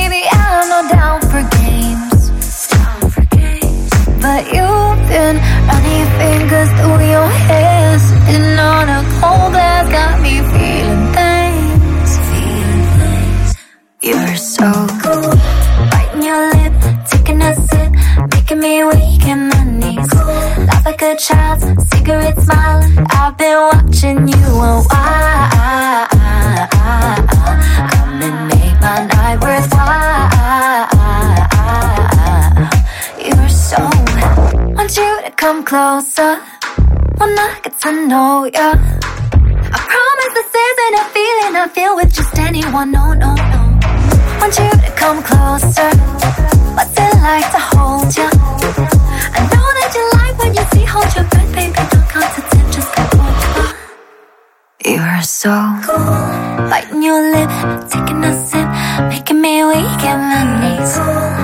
me 18.65 18.83
weak 18.83 19.27
in 19.27 19.51
the 19.51 19.65
knees. 19.81 20.13
Like 20.87 21.03
a 21.03 21.15
child, 21.17 21.61
cigarette 21.91 22.39
smiling. 22.41 22.97
I've 23.11 23.37
been 23.37 23.59
watching 23.71 24.27
you 24.27 24.47
a 24.69 24.73
while. 24.89 26.09
Come 27.93 28.23
and 28.29 28.39
make 28.51 28.77
my 28.87 28.99
night 29.13 29.39
worthwhile. 29.45 30.89
You're 33.27 33.55
so. 33.67 33.81
Want 34.77 34.97
you 34.97 35.11
to 35.27 35.33
come 35.43 35.63
closer. 35.63 36.33
Wanna 37.19 37.47
get 37.63 37.75
to 37.83 37.91
know 38.09 38.45
ya. 38.57 38.69
I 39.77 39.81
promise 39.93 40.33
this 40.39 40.53
isn't 40.69 40.95
a 41.03 41.05
feeling 41.15 41.55
I 41.65 41.67
feel 41.77 41.97
with 41.97 42.15
just 42.15 42.39
anyone. 42.39 42.91
No, 42.93 43.13
no, 43.13 43.35
no. 43.53 43.63
Want 44.41 44.55
you 44.59 44.71
to 44.85 44.91
come 44.97 45.23
closer. 45.23 46.64
It 46.77 47.15
like 47.23 47.51
to 47.53 47.59
hold 47.59 48.17
ya? 48.17 48.29
I 49.37 49.41
know 49.51 49.67
that 49.79 49.91
you 49.95 50.05
like 50.19 50.37
when 50.39 50.55
you 50.55 50.65
see 50.73 50.85
hold 50.85 51.09
your 51.15 51.25
good, 51.31 51.49
baby. 51.55 51.73
Don't 51.91 52.09
concentrate, 52.09 52.73
just 52.73 52.93
come 52.93 53.21
over. 53.21 53.77
You're 54.85 55.23
so 55.23 55.53
cool. 55.87 56.69
Biting 56.69 57.03
your 57.03 57.23
lip, 57.31 57.51
taking 57.89 58.23
a 58.25 58.33
sip, 58.47 58.69
making 59.09 59.41
me 59.41 59.65
weak 59.65 60.03
in 60.03 60.21
the 60.33 60.43
knees. 60.61 60.99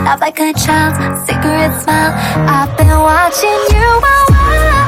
Laugh 0.04 0.20
like 0.20 0.38
a 0.40 0.52
child, 0.52 0.94
cigarette 1.26 1.80
smile. 1.80 2.12
I've 2.48 2.76
been 2.76 2.88
watching 2.88 3.60
you 3.70 3.86
a 3.86 4.00
while. 4.00 4.79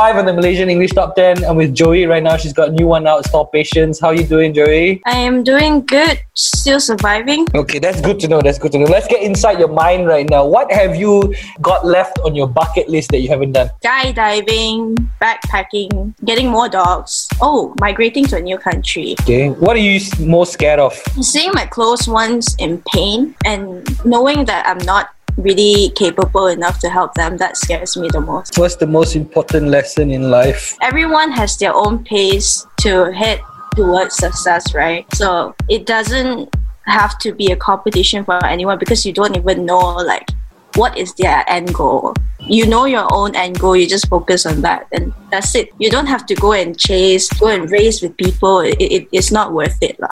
Five 0.00 0.16
on 0.16 0.24
the 0.24 0.32
Malaysian 0.32 0.70
English 0.70 0.92
Top 0.92 1.14
10. 1.14 1.44
I'm 1.44 1.56
with 1.56 1.74
Joey 1.74 2.06
right 2.06 2.22
now. 2.22 2.38
She's 2.38 2.54
got 2.54 2.70
a 2.70 2.72
new 2.72 2.86
one 2.86 3.06
out. 3.06 3.18
It's 3.20 3.28
called 3.28 3.52
Patience. 3.52 4.00
How 4.00 4.12
you 4.12 4.24
doing, 4.24 4.54
Joey? 4.54 5.02
I 5.04 5.18
am 5.28 5.44
doing 5.44 5.84
good, 5.84 6.18
still 6.32 6.80
surviving. 6.80 7.46
Okay, 7.54 7.78
that's 7.78 8.00
good 8.00 8.18
to 8.20 8.28
know. 8.28 8.40
That's 8.40 8.58
good 8.58 8.72
to 8.72 8.78
know. 8.78 8.86
Let's 8.86 9.06
get 9.06 9.20
inside 9.22 9.58
your 9.58 9.68
mind 9.68 10.06
right 10.06 10.26
now. 10.26 10.46
What 10.46 10.72
have 10.72 10.96
you 10.96 11.34
got 11.60 11.84
left 11.84 12.18
on 12.20 12.34
your 12.34 12.48
bucket 12.48 12.88
list 12.88 13.10
that 13.10 13.20
you 13.20 13.28
haven't 13.28 13.52
done? 13.52 13.68
Skydiving, 13.84 14.96
backpacking, 15.20 16.14
getting 16.24 16.48
more 16.48 16.70
dogs. 16.70 17.28
Oh, 17.42 17.74
migrating 17.78 18.24
to 18.32 18.38
a 18.38 18.40
new 18.40 18.56
country. 18.56 19.16
Okay. 19.20 19.50
What 19.50 19.76
are 19.76 19.84
you 19.84 20.00
most 20.18 20.54
scared 20.54 20.80
of? 20.80 20.96
Seeing 21.20 21.50
my 21.52 21.66
close 21.66 22.08
ones 22.08 22.56
in 22.58 22.82
pain 22.94 23.34
and 23.44 23.84
knowing 24.06 24.46
that 24.46 24.66
I'm 24.66 24.80
not 24.86 25.10
really 25.36 25.90
capable 25.90 26.46
enough 26.46 26.78
to 26.80 26.88
help 26.90 27.14
them, 27.14 27.36
that 27.38 27.56
scares 27.56 27.96
me 27.96 28.08
the 28.12 28.20
most. 28.20 28.58
What's 28.58 28.76
the 28.76 28.86
most 28.86 29.16
important 29.16 29.68
lesson 29.68 30.10
in 30.10 30.30
life? 30.30 30.76
Everyone 30.82 31.32
has 31.32 31.56
their 31.56 31.74
own 31.74 32.04
pace 32.04 32.66
to 32.80 33.12
head 33.12 33.40
towards 33.74 34.16
success, 34.16 34.74
right? 34.74 35.06
So 35.14 35.54
it 35.68 35.86
doesn't 35.86 36.54
have 36.86 37.18
to 37.18 37.32
be 37.32 37.52
a 37.52 37.56
competition 37.56 38.24
for 38.24 38.44
anyone 38.44 38.78
because 38.78 39.06
you 39.06 39.12
don't 39.12 39.36
even 39.36 39.64
know 39.64 39.94
like 39.96 40.28
what 40.74 40.96
is 40.96 41.14
their 41.14 41.44
end 41.48 41.72
goal. 41.74 42.14
You 42.40 42.66
know 42.66 42.84
your 42.84 43.06
own 43.12 43.36
end 43.36 43.58
goal, 43.58 43.76
you 43.76 43.86
just 43.86 44.08
focus 44.08 44.46
on 44.46 44.62
that 44.62 44.86
and 44.92 45.12
that's 45.30 45.54
it. 45.54 45.70
You 45.78 45.90
don't 45.90 46.06
have 46.06 46.26
to 46.26 46.34
go 46.34 46.52
and 46.52 46.78
chase, 46.78 47.28
go 47.38 47.48
and 47.48 47.70
race 47.70 48.02
with 48.02 48.16
people. 48.16 48.60
It, 48.60 48.80
it, 48.80 49.08
it's 49.12 49.30
not 49.30 49.52
worth 49.52 49.76
it. 49.80 49.98
lah. 50.00 50.08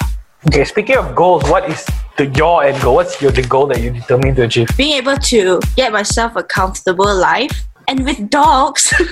Okay, 0.46 0.64
speaking 0.64 0.96
of 0.96 1.14
goals, 1.14 1.42
what 1.50 1.68
is 1.68 1.84
the 2.18 2.26
your 2.26 2.64
end 2.64 2.82
goal? 2.82 2.96
What's 2.96 3.22
your 3.22 3.30
the 3.30 3.42
goal 3.42 3.66
that 3.68 3.80
you 3.80 3.90
determined 3.90 4.36
to 4.36 4.42
achieve? 4.44 4.68
Being 4.76 4.98
able 4.98 5.16
to 5.16 5.60
get 5.76 5.92
myself 5.92 6.36
a 6.36 6.42
comfortable 6.42 7.14
life 7.14 7.66
and 7.86 8.04
with 8.04 8.28
dogs. 8.28 8.92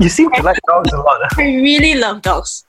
You 0.00 0.08
seem 0.08 0.30
to 0.32 0.42
like 0.42 0.58
dogs 0.66 0.92
a 0.92 0.96
lot. 0.96 1.20
I 1.38 1.42
really 1.42 1.94
love 1.94 2.22
dogs. 2.22 2.64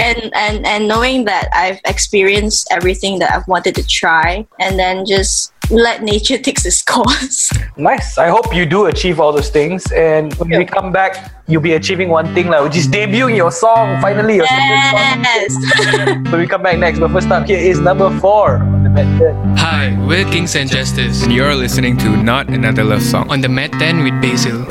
And, 0.00 0.30
and 0.34 0.66
and 0.66 0.88
knowing 0.88 1.24
that 1.24 1.48
I've 1.52 1.80
experienced 1.86 2.68
everything 2.70 3.18
that 3.20 3.32
I've 3.32 3.46
wanted 3.48 3.74
to 3.76 3.86
try 3.86 4.46
and 4.58 4.78
then 4.78 5.06
just 5.06 5.52
let 5.70 6.02
nature 6.02 6.38
take 6.38 6.64
its 6.64 6.82
course. 6.82 7.52
Nice. 7.78 8.16
I 8.16 8.28
hope 8.28 8.54
you 8.54 8.64
do 8.64 8.86
achieve 8.86 9.20
all 9.20 9.32
those 9.32 9.50
things. 9.50 9.84
And 9.92 10.32
when 10.40 10.48
we 10.48 10.64
come 10.64 10.92
back, 10.92 11.30
you'll 11.46 11.60
be 11.60 11.74
achieving 11.74 12.08
one 12.08 12.32
thing, 12.32 12.48
like, 12.48 12.62
which 12.64 12.74
is 12.74 12.88
debuting 12.88 13.36
your 13.36 13.52
song. 13.52 14.00
Finally, 14.00 14.36
your 14.36 14.46
Yes. 14.48 15.52
song. 15.52 16.24
So 16.30 16.38
we 16.38 16.46
come 16.46 16.62
back 16.62 16.78
next. 16.78 16.98
But 17.00 17.10
first 17.12 17.28
up, 17.30 17.46
here 17.46 17.58
is 17.58 17.78
number 17.78 18.08
four 18.18 18.56
on 18.64 18.82
the 18.82 18.88
Met 18.88 19.04
10. 19.20 19.56
Hi, 19.58 19.94
we're 20.08 20.24
Kings 20.32 20.56
and 20.56 20.70
Justice, 20.70 21.22
and 21.22 21.30
you're 21.32 21.54
listening 21.54 21.98
to 21.98 22.16
Not 22.16 22.48
Another 22.48 22.82
Love 22.82 23.02
Song 23.02 23.28
on 23.30 23.42
the 23.42 23.48
Met 23.50 23.72
10 23.72 24.02
with 24.04 24.16
Basil. 24.22 24.64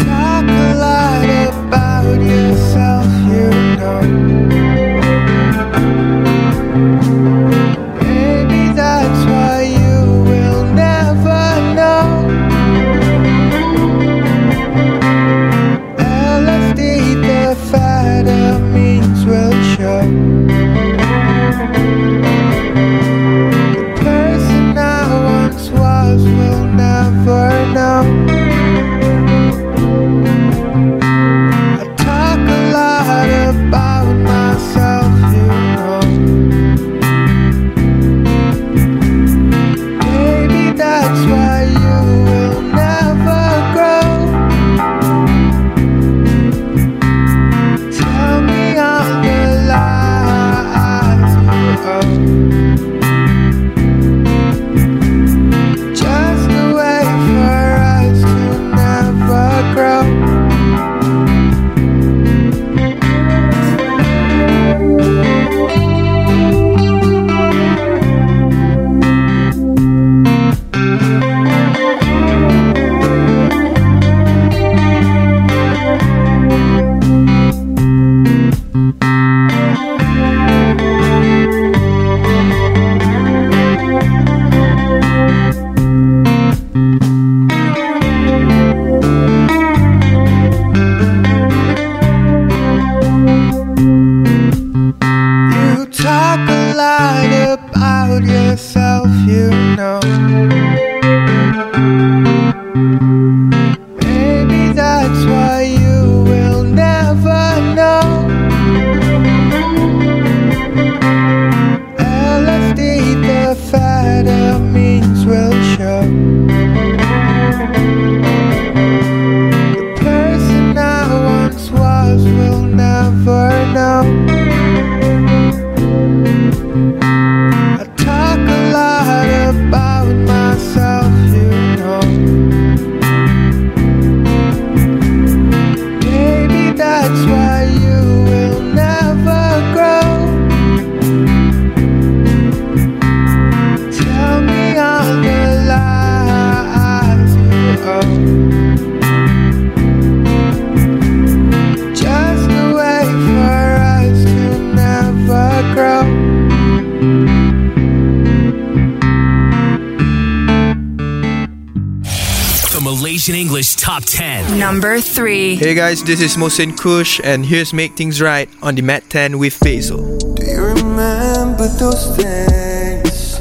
Number 165.15 165.29
3. 165.29 165.55
Hey 165.55 165.73
guys, 165.73 166.03
this 166.03 166.19
is 166.19 166.35
Mohsin 166.35 166.77
Kush, 166.77 167.21
and 167.23 167.45
here's 167.45 167.71
Make 167.73 167.95
Things 167.95 168.21
Right 168.21 168.49
on 168.61 168.75
the 168.75 168.81
Met 168.81 169.09
10 169.09 169.39
with 169.39 169.57
Basil. 169.61 170.17
Do 170.17 170.45
you 170.45 170.61
remember 170.61 171.67
those 171.79 172.17
days? 172.17 173.39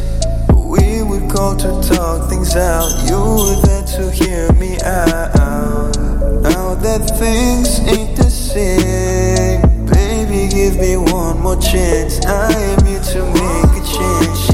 We 0.54 1.02
would 1.02 1.28
call 1.28 1.56
to 1.56 1.82
talk 1.82 2.30
things 2.30 2.54
out. 2.54 2.90
You 3.08 3.18
were 3.18 3.60
there 3.66 3.82
to 3.96 4.10
hear 4.12 4.52
me 4.52 4.78
out. 4.84 5.96
Now 6.42 6.76
that 6.76 7.10
things 7.18 7.80
ain't 7.80 8.16
the 8.16 8.30
same, 8.30 9.60
baby, 9.86 10.48
give 10.54 10.78
me 10.78 10.96
one 10.96 11.40
more 11.40 11.60
chance. 11.60 12.24
I 12.24 12.52
am 12.52 12.86
here 12.86 13.02
to 13.02 13.22
make 13.34 13.74
a 13.74 13.84
change. 13.94 14.46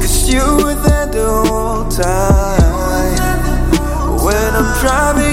Cause 0.00 0.28
you 0.32 0.44
were 0.62 0.74
there 0.74 1.06
the 1.06 1.42
whole 1.48 1.90
time. 1.90 2.55
When 4.86 4.94
I'm 4.94 5.16
driving, 5.16 5.25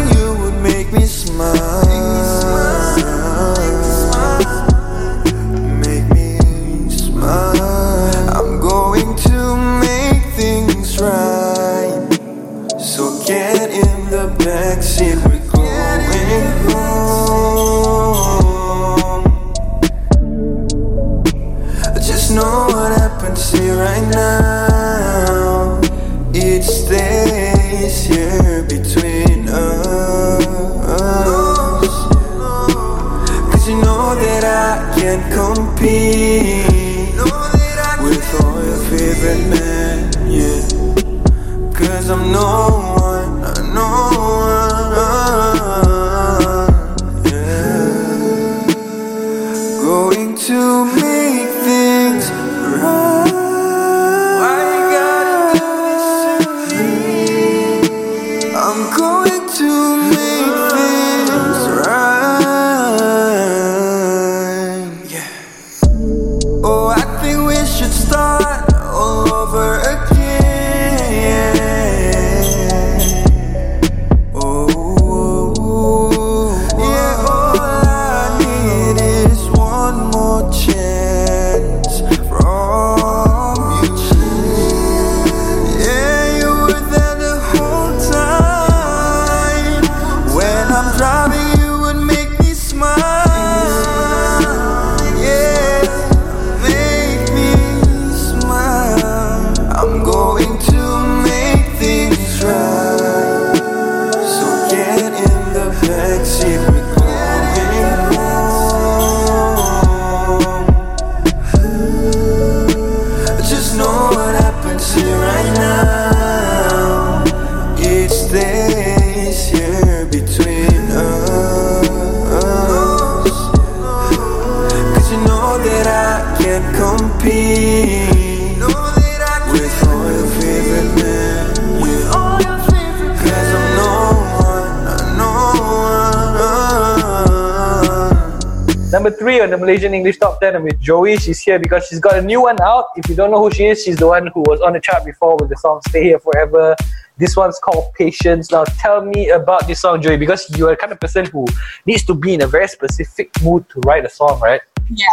Malaysian 139.64 139.94
English 139.94 140.18
Top 140.18 140.42
10, 140.42 140.58
I'm 140.58 140.64
with 140.64 140.80
Joey. 140.82 141.16
She's 141.18 141.40
here 141.40 141.58
because 141.58 141.88
she's 141.88 142.02
got 142.02 142.18
a 142.18 142.22
new 142.22 142.42
one 142.42 142.62
out. 142.62 142.88
If 142.98 143.08
you 143.08 143.16
don't 143.16 143.32
know 143.32 143.40
who 143.40 143.50
she 143.50 143.68
is, 143.68 143.82
she's 143.84 143.96
the 143.96 144.08
one 144.08 144.28
who 144.28 144.42
was 144.42 144.60
on 144.60 144.74
the 144.74 144.82
chart 144.82 145.06
before 145.06 145.38
with 145.38 145.50
the 145.50 145.56
song 145.56 145.80
Stay 145.88 146.04
Here 146.04 146.20
Forever. 146.20 146.76
This 147.18 147.38
one's 147.38 147.60
called 147.60 147.94
Patience. 147.94 148.52
Now, 148.52 148.66
tell 148.66 149.06
me 149.06 149.30
about 149.30 149.66
this 149.66 149.80
song, 149.80 150.02
Joey, 150.02 150.18
because 150.18 150.50
you're 150.58 150.72
the 150.72 150.76
kind 150.76 150.92
of 150.92 151.00
person 151.00 151.26
who 151.28 151.46
needs 151.86 152.04
to 152.08 152.14
be 152.14 152.34
in 152.34 152.42
a 152.42 152.48
very 152.48 152.68
specific 152.68 153.32
mood 153.42 153.64
to 153.70 153.80
write 153.86 154.04
a 154.04 154.10
song, 154.10 154.40
right? 154.42 154.62
Yeah. 154.90 155.08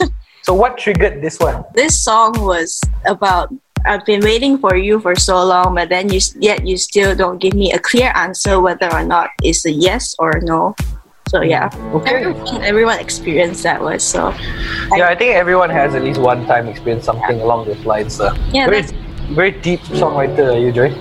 So, 0.44 0.52
what 0.52 0.76
triggered 0.76 1.22
this 1.22 1.38
one? 1.40 1.64
this 1.72 2.04
song 2.04 2.34
was 2.36 2.78
about 3.06 3.48
I've 3.86 4.04
been 4.04 4.20
waiting 4.20 4.58
for 4.58 4.76
you 4.76 5.00
for 5.00 5.16
so 5.16 5.42
long, 5.42 5.74
but 5.74 5.88
then 5.88 6.12
you 6.12 6.20
yet 6.36 6.66
you 6.66 6.76
still 6.76 7.16
don't 7.16 7.38
give 7.38 7.54
me 7.54 7.72
a 7.72 7.78
clear 7.78 8.12
answer 8.14 8.60
whether 8.60 8.92
or 8.92 9.04
not 9.04 9.30
it's 9.42 9.64
a 9.64 9.70
yes 9.70 10.14
or 10.18 10.36
a 10.36 10.44
no. 10.44 10.76
So 11.28 11.42
yeah, 11.42 11.68
everyone, 12.06 12.62
everyone 12.62 12.98
experienced 13.00 13.62
that 13.64 13.80
was 13.80 14.04
so. 14.04 14.30
yeah, 14.94 15.08
I 15.08 15.14
think 15.16 15.34
everyone 15.34 15.70
has 15.70 15.94
at 15.94 16.02
least 16.04 16.20
one 16.20 16.46
time 16.46 16.68
experienced 16.68 17.06
something 17.06 17.40
along 17.40 17.66
those 17.66 17.84
lines. 17.84 18.20
Uh, 18.20 18.36
Yeah, 18.52 18.68
very, 18.68 18.82
very 19.34 19.50
deep 19.50 19.80
songwriter, 19.80 20.52
are 20.54 20.58
you, 20.58 20.70
Joey? 20.72 20.94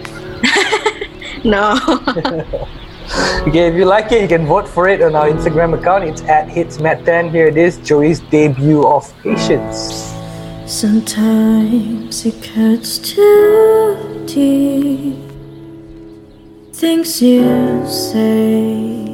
No. 1.44 1.78
Okay, 3.46 3.68
if 3.68 3.76
you 3.76 3.84
like 3.84 4.10
it, 4.14 4.22
you 4.22 4.28
can 4.30 4.46
vote 4.48 4.66
for 4.66 4.88
it 4.88 5.02
on 5.02 5.14
our 5.14 5.28
Instagram 5.30 5.78
account. 5.78 6.06
It's 6.06 6.22
at 6.24 6.48
HitzMet10. 6.48 7.30
Here 7.32 7.48
it 7.48 7.58
is, 7.58 7.78
Joey's 7.80 8.22
debut 8.32 8.88
of 8.88 9.14
Patience. 9.22 10.16
Sometimes 10.66 12.26
it 12.26 12.42
cuts 12.42 12.98
too 12.98 14.24
deep. 14.26 15.20
Things 16.74 17.22
you 17.22 17.86
say, 17.86 19.13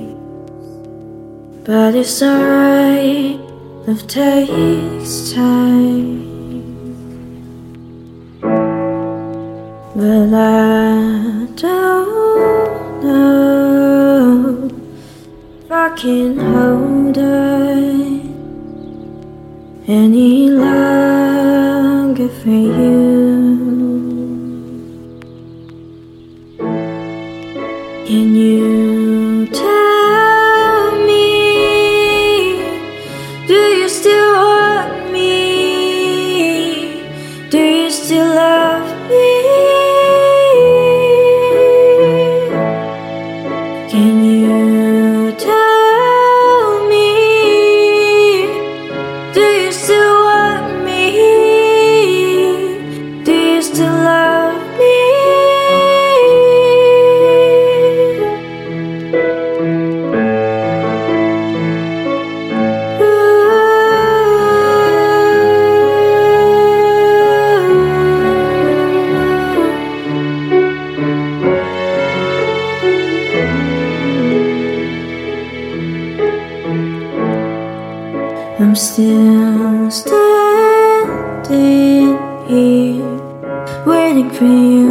but 1.69 1.93
it's 1.93 2.23
alright. 2.23 3.39
Love 3.85 4.07
takes 4.07 5.31
time. 5.33 6.17
But 9.95 10.33
I 10.33 11.47
don't 11.55 13.03
know 13.03 14.67
if 15.63 15.71
I 15.71 15.89
can 15.95 16.39
hold 16.39 17.17
on 17.19 18.19
any 19.87 20.49
longer 20.49 22.29
for 22.29 22.49
you. 22.49 23.18
For 84.27 84.43
you. 84.43 84.89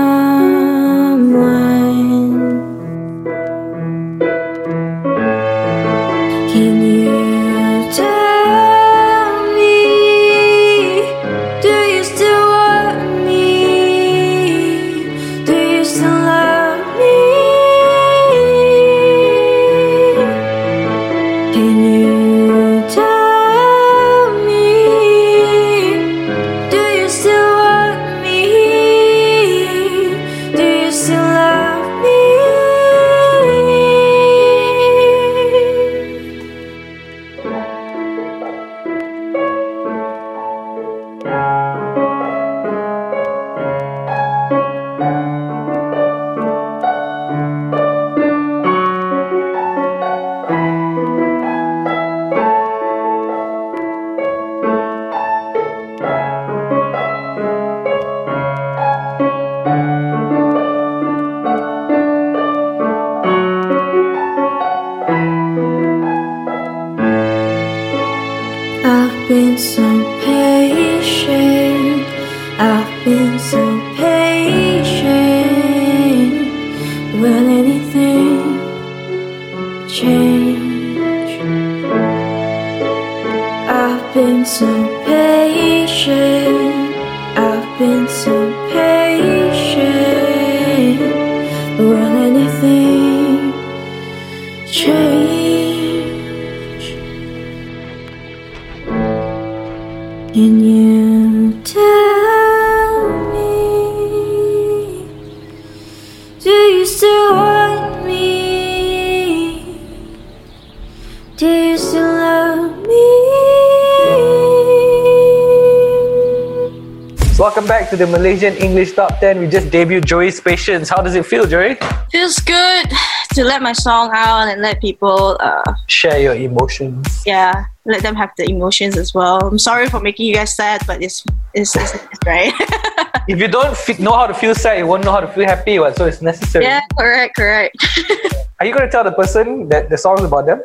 To 117.93 117.97
the 117.99 118.07
Malaysian 118.07 118.57
English 118.57 118.93
Top 118.93 119.21
10. 119.21 119.39
We 119.39 119.47
just 119.49 119.67
debuted 119.67 120.07
Joey's 120.07 120.41
Patience. 120.41 120.89
How 120.89 121.03
does 121.03 121.15
it 121.15 121.27
feel, 121.27 121.45
Joey? 121.47 121.77
Feels 122.11 122.39
good 122.39 122.89
to 123.35 123.45
let 123.45 123.61
my 123.61 123.75
song 123.75 124.11
out 124.15 124.49
and 124.49 124.63
let 124.63 124.81
people, 124.81 125.37
uh, 125.41 125.75
Share 125.89 126.19
your 126.19 126.33
emotions. 126.35 127.23
yeah, 127.27 127.67
let 127.85 128.01
them 128.03 128.15
have 128.15 128.31
the 128.39 128.49
emotions 128.49 128.97
as 128.97 129.13
well. 129.13 129.47
I'm 129.47 129.59
sorry 129.59 129.91
for 129.91 130.01
making 130.01 130.25
you 130.25 130.33
guys 130.33 130.57
sad, 130.57 130.81
but 130.87 131.03
it's 131.03 131.23
it's, 131.53 131.77
it's, 131.77 131.95
it's 131.95 132.25
right. 132.25 132.55
If 133.29 133.39
you 133.39 133.47
don't 133.47 133.77
know 134.01 134.17
how 134.17 134.27
to 134.27 134.35
feel 134.35 134.55
sad, 134.55 134.79
you 134.79 134.87
won't 134.87 135.05
know 135.05 135.13
how 135.13 135.21
to 135.21 135.29
feel 135.29 135.45
happy, 135.45 135.79
what? 135.79 135.95
so 135.95 136.07
it's 136.07 136.23
necessary. 136.23 136.65
yeah, 136.65 136.81
correct, 136.99 137.37
correct. 137.37 137.77
Are 138.59 138.65
you 138.67 138.73
going 138.73 138.87
to 138.87 138.91
tell 138.91 139.05
the 139.05 139.13
person 139.13 139.69
that 139.69 139.91
the 139.91 139.99
song's 139.99 140.25
about 140.25 140.47
them? 140.47 140.63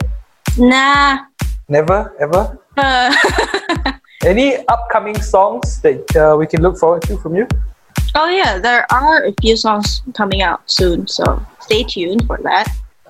nah. 0.57 1.19
Never, 1.67 2.15
ever? 2.21 2.57
Uh, 2.77 3.91
Any 4.27 4.57
upcoming 4.67 5.21
songs 5.21 5.79
that 5.81 6.03
uh, 6.17 6.35
we 6.37 6.47
can 6.47 6.61
look 6.61 6.77
forward 6.77 7.01
to 7.03 7.15
from 7.17 7.35
you? 7.35 7.47
oh 8.15 8.27
yeah, 8.27 8.59
there 8.59 8.85
are 8.91 9.23
a 9.23 9.33
few 9.39 9.55
songs 9.55 10.01
coming 10.13 10.41
out 10.41 10.59
soon, 10.69 11.07
so 11.07 11.41
stay 11.61 11.83
tuned 11.83 12.27
for 12.27 12.37
that. 12.43 12.67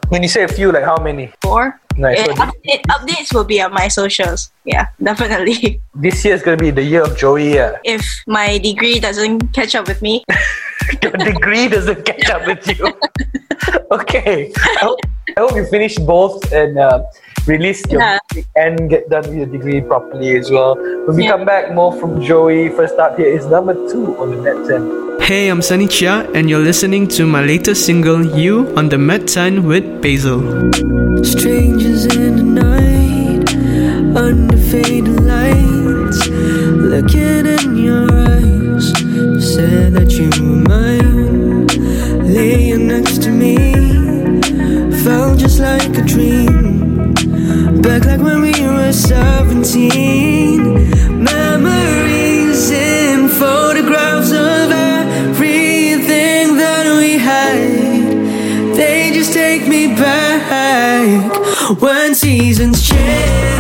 When 0.10 0.22
you 0.22 0.30
say 0.30 0.44
a 0.44 0.48
few, 0.48 0.72
like 0.72 0.84
how 0.84 0.98
many? 0.98 1.34
Four. 1.42 1.82
Nice. 1.98 2.22
Update, 2.38 2.82
updates 2.94 3.34
will 3.34 3.44
be 3.46 3.60
on 3.60 3.74
my 3.74 3.88
socials. 3.88 4.52
Yeah, 4.64 4.88
definitely. 5.04 5.82
this 5.96 6.24
year 6.24 6.36
is 6.36 6.44
going 6.44 6.58
to 6.58 6.64
be 6.64 6.70
the 6.70 6.84
year 6.84 7.02
of 7.02 7.18
Joey. 7.18 7.56
Yeah. 7.56 7.80
If 7.84 8.06
my 8.28 8.60
degree 8.60 9.00
doesn't 9.00 9.54
catch 9.54 9.74
up 9.74 9.88
with 9.88 10.04
me, 10.04 10.24
Your 11.02 11.12
degree 11.12 11.68
doesn't 11.68 12.06
catch 12.06 12.30
up 12.30 12.46
with 12.46 12.68
you. 12.68 12.94
okay. 13.92 14.52
I 14.56 14.78
hope, 14.80 15.00
I 15.38 15.42
hope 15.42 15.56
you 15.56 15.68
finish 15.68 15.96
both 16.00 16.52
and 16.52 16.80
uh, 16.80 17.04
release 17.46 17.86
your 17.92 18.02
Yeah. 18.02 18.18
music 18.34 18.50
and 18.56 18.90
get 18.90 19.08
done 19.08 19.22
with 19.30 19.36
your 19.38 19.46
degree 19.46 19.82
properly 19.82 20.36
as 20.36 20.50
well. 20.50 20.74
When 21.06 21.16
we 21.16 21.26
Yeah. 21.26 21.34
come 21.38 21.46
back, 21.46 21.76
more 21.76 21.94
from 21.94 22.20
Joey. 22.24 22.70
First 22.70 22.98
up 22.98 23.18
here 23.20 23.28
is 23.28 23.46
number 23.46 23.76
two 23.92 24.18
on 24.18 24.32
the 24.32 24.38
Met 24.42 24.66
10. 24.68 24.82
Hey, 25.22 25.50
I'm 25.50 25.62
Sunny 25.62 25.86
Chia, 25.88 26.26
and 26.34 26.50
you're 26.50 26.66
listening 26.72 27.06
to 27.18 27.28
my 27.28 27.44
latest 27.46 27.86
single, 27.86 28.26
You, 28.26 28.74
on 28.76 28.90
the 28.90 28.98
Met 28.98 29.28
10 29.28 29.68
with 29.68 30.02
Basil. 30.02 30.42
Strangers 31.24 32.06
in 32.18 32.34
the 32.38 32.48
night, 32.66 33.46
under 34.18 34.58
faded 34.58 35.22
lights, 35.22 36.20
looking 36.94 37.46
in 37.58 37.78
your 37.78 38.10
eyes, 38.34 38.86
said 39.54 39.94
that 39.94 40.10
you 40.18 40.30
were 40.42 40.64
17. 48.94 51.24
Memories 51.24 52.72
in 52.72 53.28
photographs 53.28 54.32
of 54.32 54.72
everything 54.72 56.56
that 56.58 56.86
we 56.98 57.18
had. 57.18 58.76
They 58.76 59.12
just 59.14 59.34
take 59.34 59.68
me 59.68 59.88
back 59.88 61.32
when 61.82 62.16
seasons 62.16 62.88
change. 62.88 63.57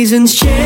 Seasons 0.00 0.34
change. 0.34 0.59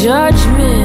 Judgment. 0.00 0.79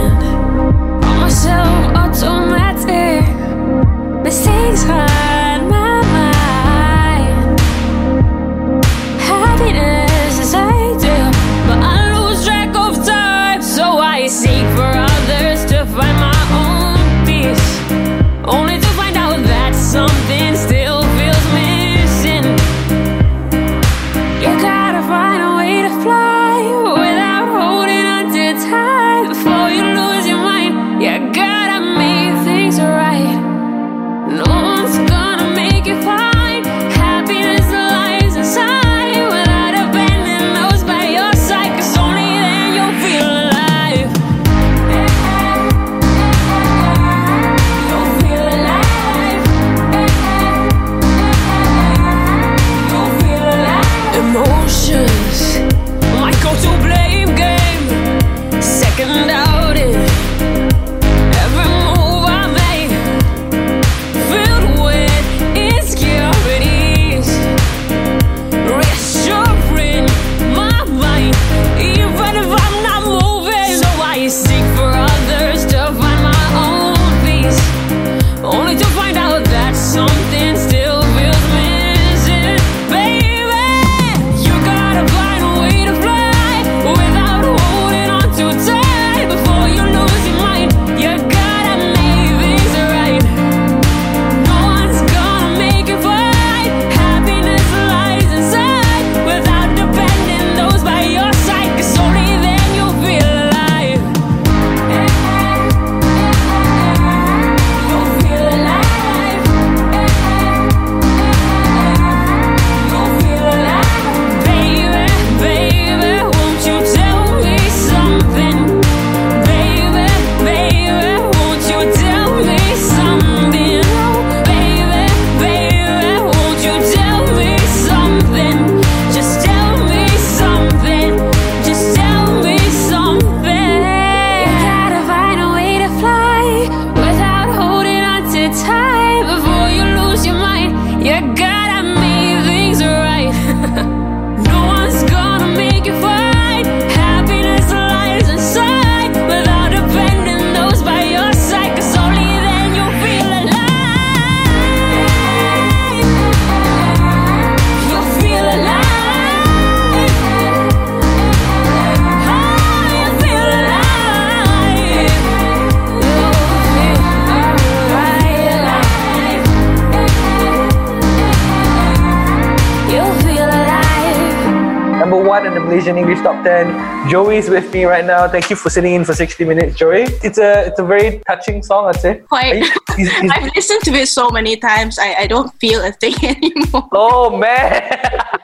10. 177.05 177.11
Joey's 177.11 177.49
with 177.49 177.71
me 177.73 177.85
right 177.85 178.05
now. 178.05 178.27
Thank 178.27 178.49
you 178.49 178.55
for 178.55 178.69
sitting 178.69 178.93
in 178.93 179.05
for 179.05 179.13
60 179.13 179.45
minutes, 179.45 179.75
Joey. 179.77 180.03
It's 180.23 180.37
a 180.37 180.65
it's 180.67 180.79
a 180.79 180.83
very 180.83 181.21
touching 181.27 181.61
song, 181.63 181.87
I'd 181.87 181.99
say. 181.99 182.15
Quite. 182.27 182.57
You- 182.57 182.63
is- 182.99 183.07
is- 183.23 183.31
I've 183.31 183.51
listened 183.55 183.81
to 183.83 183.91
it 183.93 184.07
so 184.07 184.29
many 184.29 184.57
times. 184.57 184.97
I, 184.99 185.13
I 185.19 185.27
don't 185.27 185.51
feel 185.59 185.81
a 185.83 185.91
thing 185.91 186.15
anymore. 186.23 186.87
Oh 186.93 187.35
man! 187.37 187.99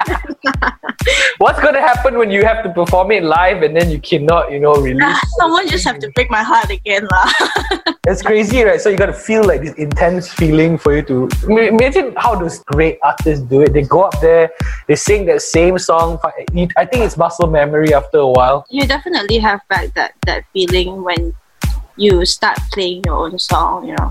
What's 1.38 1.60
gonna 1.60 1.82
happen 1.82 2.18
when 2.18 2.30
you 2.30 2.44
have 2.46 2.64
to 2.64 2.70
perform 2.72 3.12
it 3.12 3.24
live 3.24 3.64
and 3.64 3.76
then 3.76 3.90
you 3.90 4.00
cannot, 4.00 4.52
you 4.52 4.60
know, 4.60 4.74
release? 4.82 5.18
Someone 5.40 5.68
just 5.68 5.84
have 5.86 6.00
to 6.00 6.10
break 6.12 6.30
my 6.30 6.44
heart 6.44 6.70
again, 6.70 7.08
lah. 7.12 7.32
It's 8.08 8.22
crazy, 8.24 8.64
right? 8.64 8.82
So 8.82 8.90
you 8.90 8.98
gotta 8.98 9.14
feel 9.14 9.44
like 9.46 9.62
this 9.62 9.76
intense 9.76 10.28
feeling 10.34 10.78
for 10.78 10.96
you 10.96 11.04
to 11.04 11.30
imagine 11.46 12.14
how 12.18 12.34
those 12.34 12.58
great 12.66 12.98
artists 13.04 13.46
do 13.46 13.62
it. 13.62 13.74
They 13.74 13.84
go 13.84 14.02
up 14.02 14.20
there, 14.22 14.50
they 14.88 14.96
sing 14.96 15.26
that 15.28 15.42
same 15.42 15.78
song. 15.78 16.18
I 16.78 16.86
think 16.86 17.06
it's 17.06 17.16
muscle 17.16 17.46
memory 17.48 17.94
after 17.94 18.18
a 18.18 18.28
while. 18.28 18.66
you 18.70 18.88
definitely 18.88 19.38
have 19.38 19.62
back 19.70 19.94
that 19.94 20.14
that 20.26 20.46
feeling 20.54 21.04
when 21.04 21.36
you 21.96 22.26
start 22.26 22.58
playing 22.74 23.04
your 23.06 23.16
own 23.30 23.38
song. 23.38 23.86
You 23.88 23.96
know, 24.02 24.10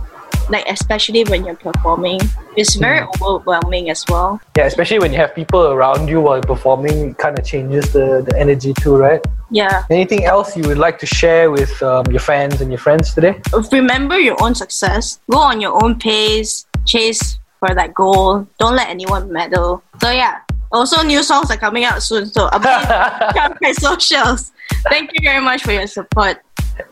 like 0.51 0.67
especially 0.69 1.25
when 1.25 1.45
you're 1.45 1.57
performing, 1.57 2.21
it's 2.57 2.75
very 2.75 3.07
overwhelming 3.23 3.91
as 3.91 4.05
well. 4.09 4.41
Yeah, 4.57 4.67
especially 4.67 4.99
when 4.99 5.13
you 5.13 5.19
have 5.19 5.35
people 5.35 5.69
around 5.69 6.09
you 6.09 6.21
while 6.21 6.41
performing, 6.41 7.11
it 7.11 7.19
kind 7.19 7.39
of 7.39 7.45
changes 7.45 7.93
the, 7.93 8.27
the 8.27 8.39
energy 8.39 8.75
too, 8.75 8.97
right? 8.97 9.25
Yeah. 9.51 9.85
Anything 9.91 10.25
else 10.25 10.57
you 10.57 10.67
would 10.69 10.79
like 10.79 10.99
to 10.99 11.07
share 11.07 11.51
with 11.51 11.83
um, 11.83 12.07
your 12.11 12.21
fans 12.21 12.61
and 12.61 12.71
your 12.71 12.79
friends 12.79 13.15
today? 13.15 13.41
remember 13.73 14.19
your 14.19 14.37
own 14.43 14.55
success. 14.55 15.21
Go 15.31 15.39
on 15.39 15.61
your 15.61 15.83
own 15.83 15.99
pace. 15.99 16.67
Chase 16.87 17.39
for 17.59 17.75
that 17.75 17.95
goal. 17.95 18.47
Don't 18.59 18.75
let 18.75 18.89
anyone 18.89 19.33
meddle. 19.33 19.83
So 20.01 20.11
yeah. 20.11 20.41
Oh, 20.73 20.81
also, 20.81 21.03
new 21.03 21.23
songs 21.23 21.51
are 21.51 21.57
coming 21.57 21.85
out 21.85 22.03
soon. 22.03 22.27
So 22.27 22.49
update 22.49 23.37
on 23.51 23.57
my 23.61 23.73
socials. 23.73 24.53
Thank 24.89 25.11
you 25.13 25.21
very 25.23 25.43
much 25.43 25.63
for 25.63 25.73
your 25.73 25.87
support. 25.87 26.39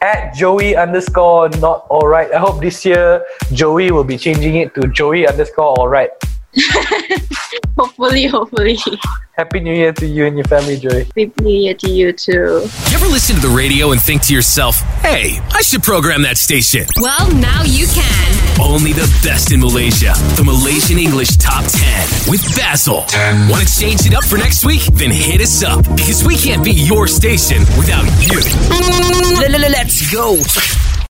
At 0.03 0.35
Joey 0.35 0.77
underscore 0.77 1.49
not 1.61 1.87
alright. 1.89 2.33
I 2.33 2.39
hope 2.39 2.61
this 2.61 2.85
year 2.85 3.25
Joey 3.53 3.91
will 3.91 4.05
be 4.05 4.19
changing 4.19 4.57
it 4.57 4.75
to 4.75 4.89
Joey 4.89 5.27
underscore 5.27 5.79
alright. 5.79 6.11
Hopefully, 7.79 8.27
hopefully. 8.27 8.77
Happy 9.37 9.61
New 9.61 9.73
Year 9.73 9.93
to 9.93 10.07
you 10.07 10.27
and 10.27 10.37
your 10.37 10.47
family, 10.47 10.77
Joey. 10.77 11.05
Happy 11.05 11.33
New 11.41 11.51
Year 11.51 11.75
to 11.75 11.89
you 11.89 12.13
too. 12.13 12.67
You 12.91 12.97
ever 12.97 13.07
listen 13.07 13.37
to 13.37 13.43
the 13.43 13.55
radio 13.55 13.93
and 13.93 14.01
think 14.01 14.23
to 14.23 14.35
yourself, 14.35 14.77
hey, 15.01 15.39
I 15.53 15.63
should 15.63 15.85
program 15.85 16.23
that 16.23 16.39
station? 16.39 16.87
Well, 17.01 17.33
now 17.35 17.63
you 17.63 17.87
can. 17.87 18.61
Only 18.61 18.93
the 18.93 19.07
best 19.23 19.53
in 19.53 19.61
Malaysia. 19.61 20.13
The 20.35 20.43
Malaysian 20.45 20.99
English 20.99 21.37
Top 21.37 21.65
10 21.65 22.31
with 22.31 22.43
Basil. 22.57 23.07
Want 23.49 23.63
to 23.67 23.79
change 23.79 24.05
it 24.07 24.15
up 24.15 24.25
for 24.25 24.39
next 24.39 24.65
week? 24.65 24.83
Then 24.95 25.13
hit 25.13 25.41
us 25.41 25.63
up 25.63 25.85
because 25.95 26.27
we 26.27 26.37
can't 26.37 26.65
be 26.65 26.73
your 26.73 27.07
station 27.07 27.61
without 27.79 28.07
you. 28.27 28.41
Let's 29.71 30.13
go. 30.13 30.98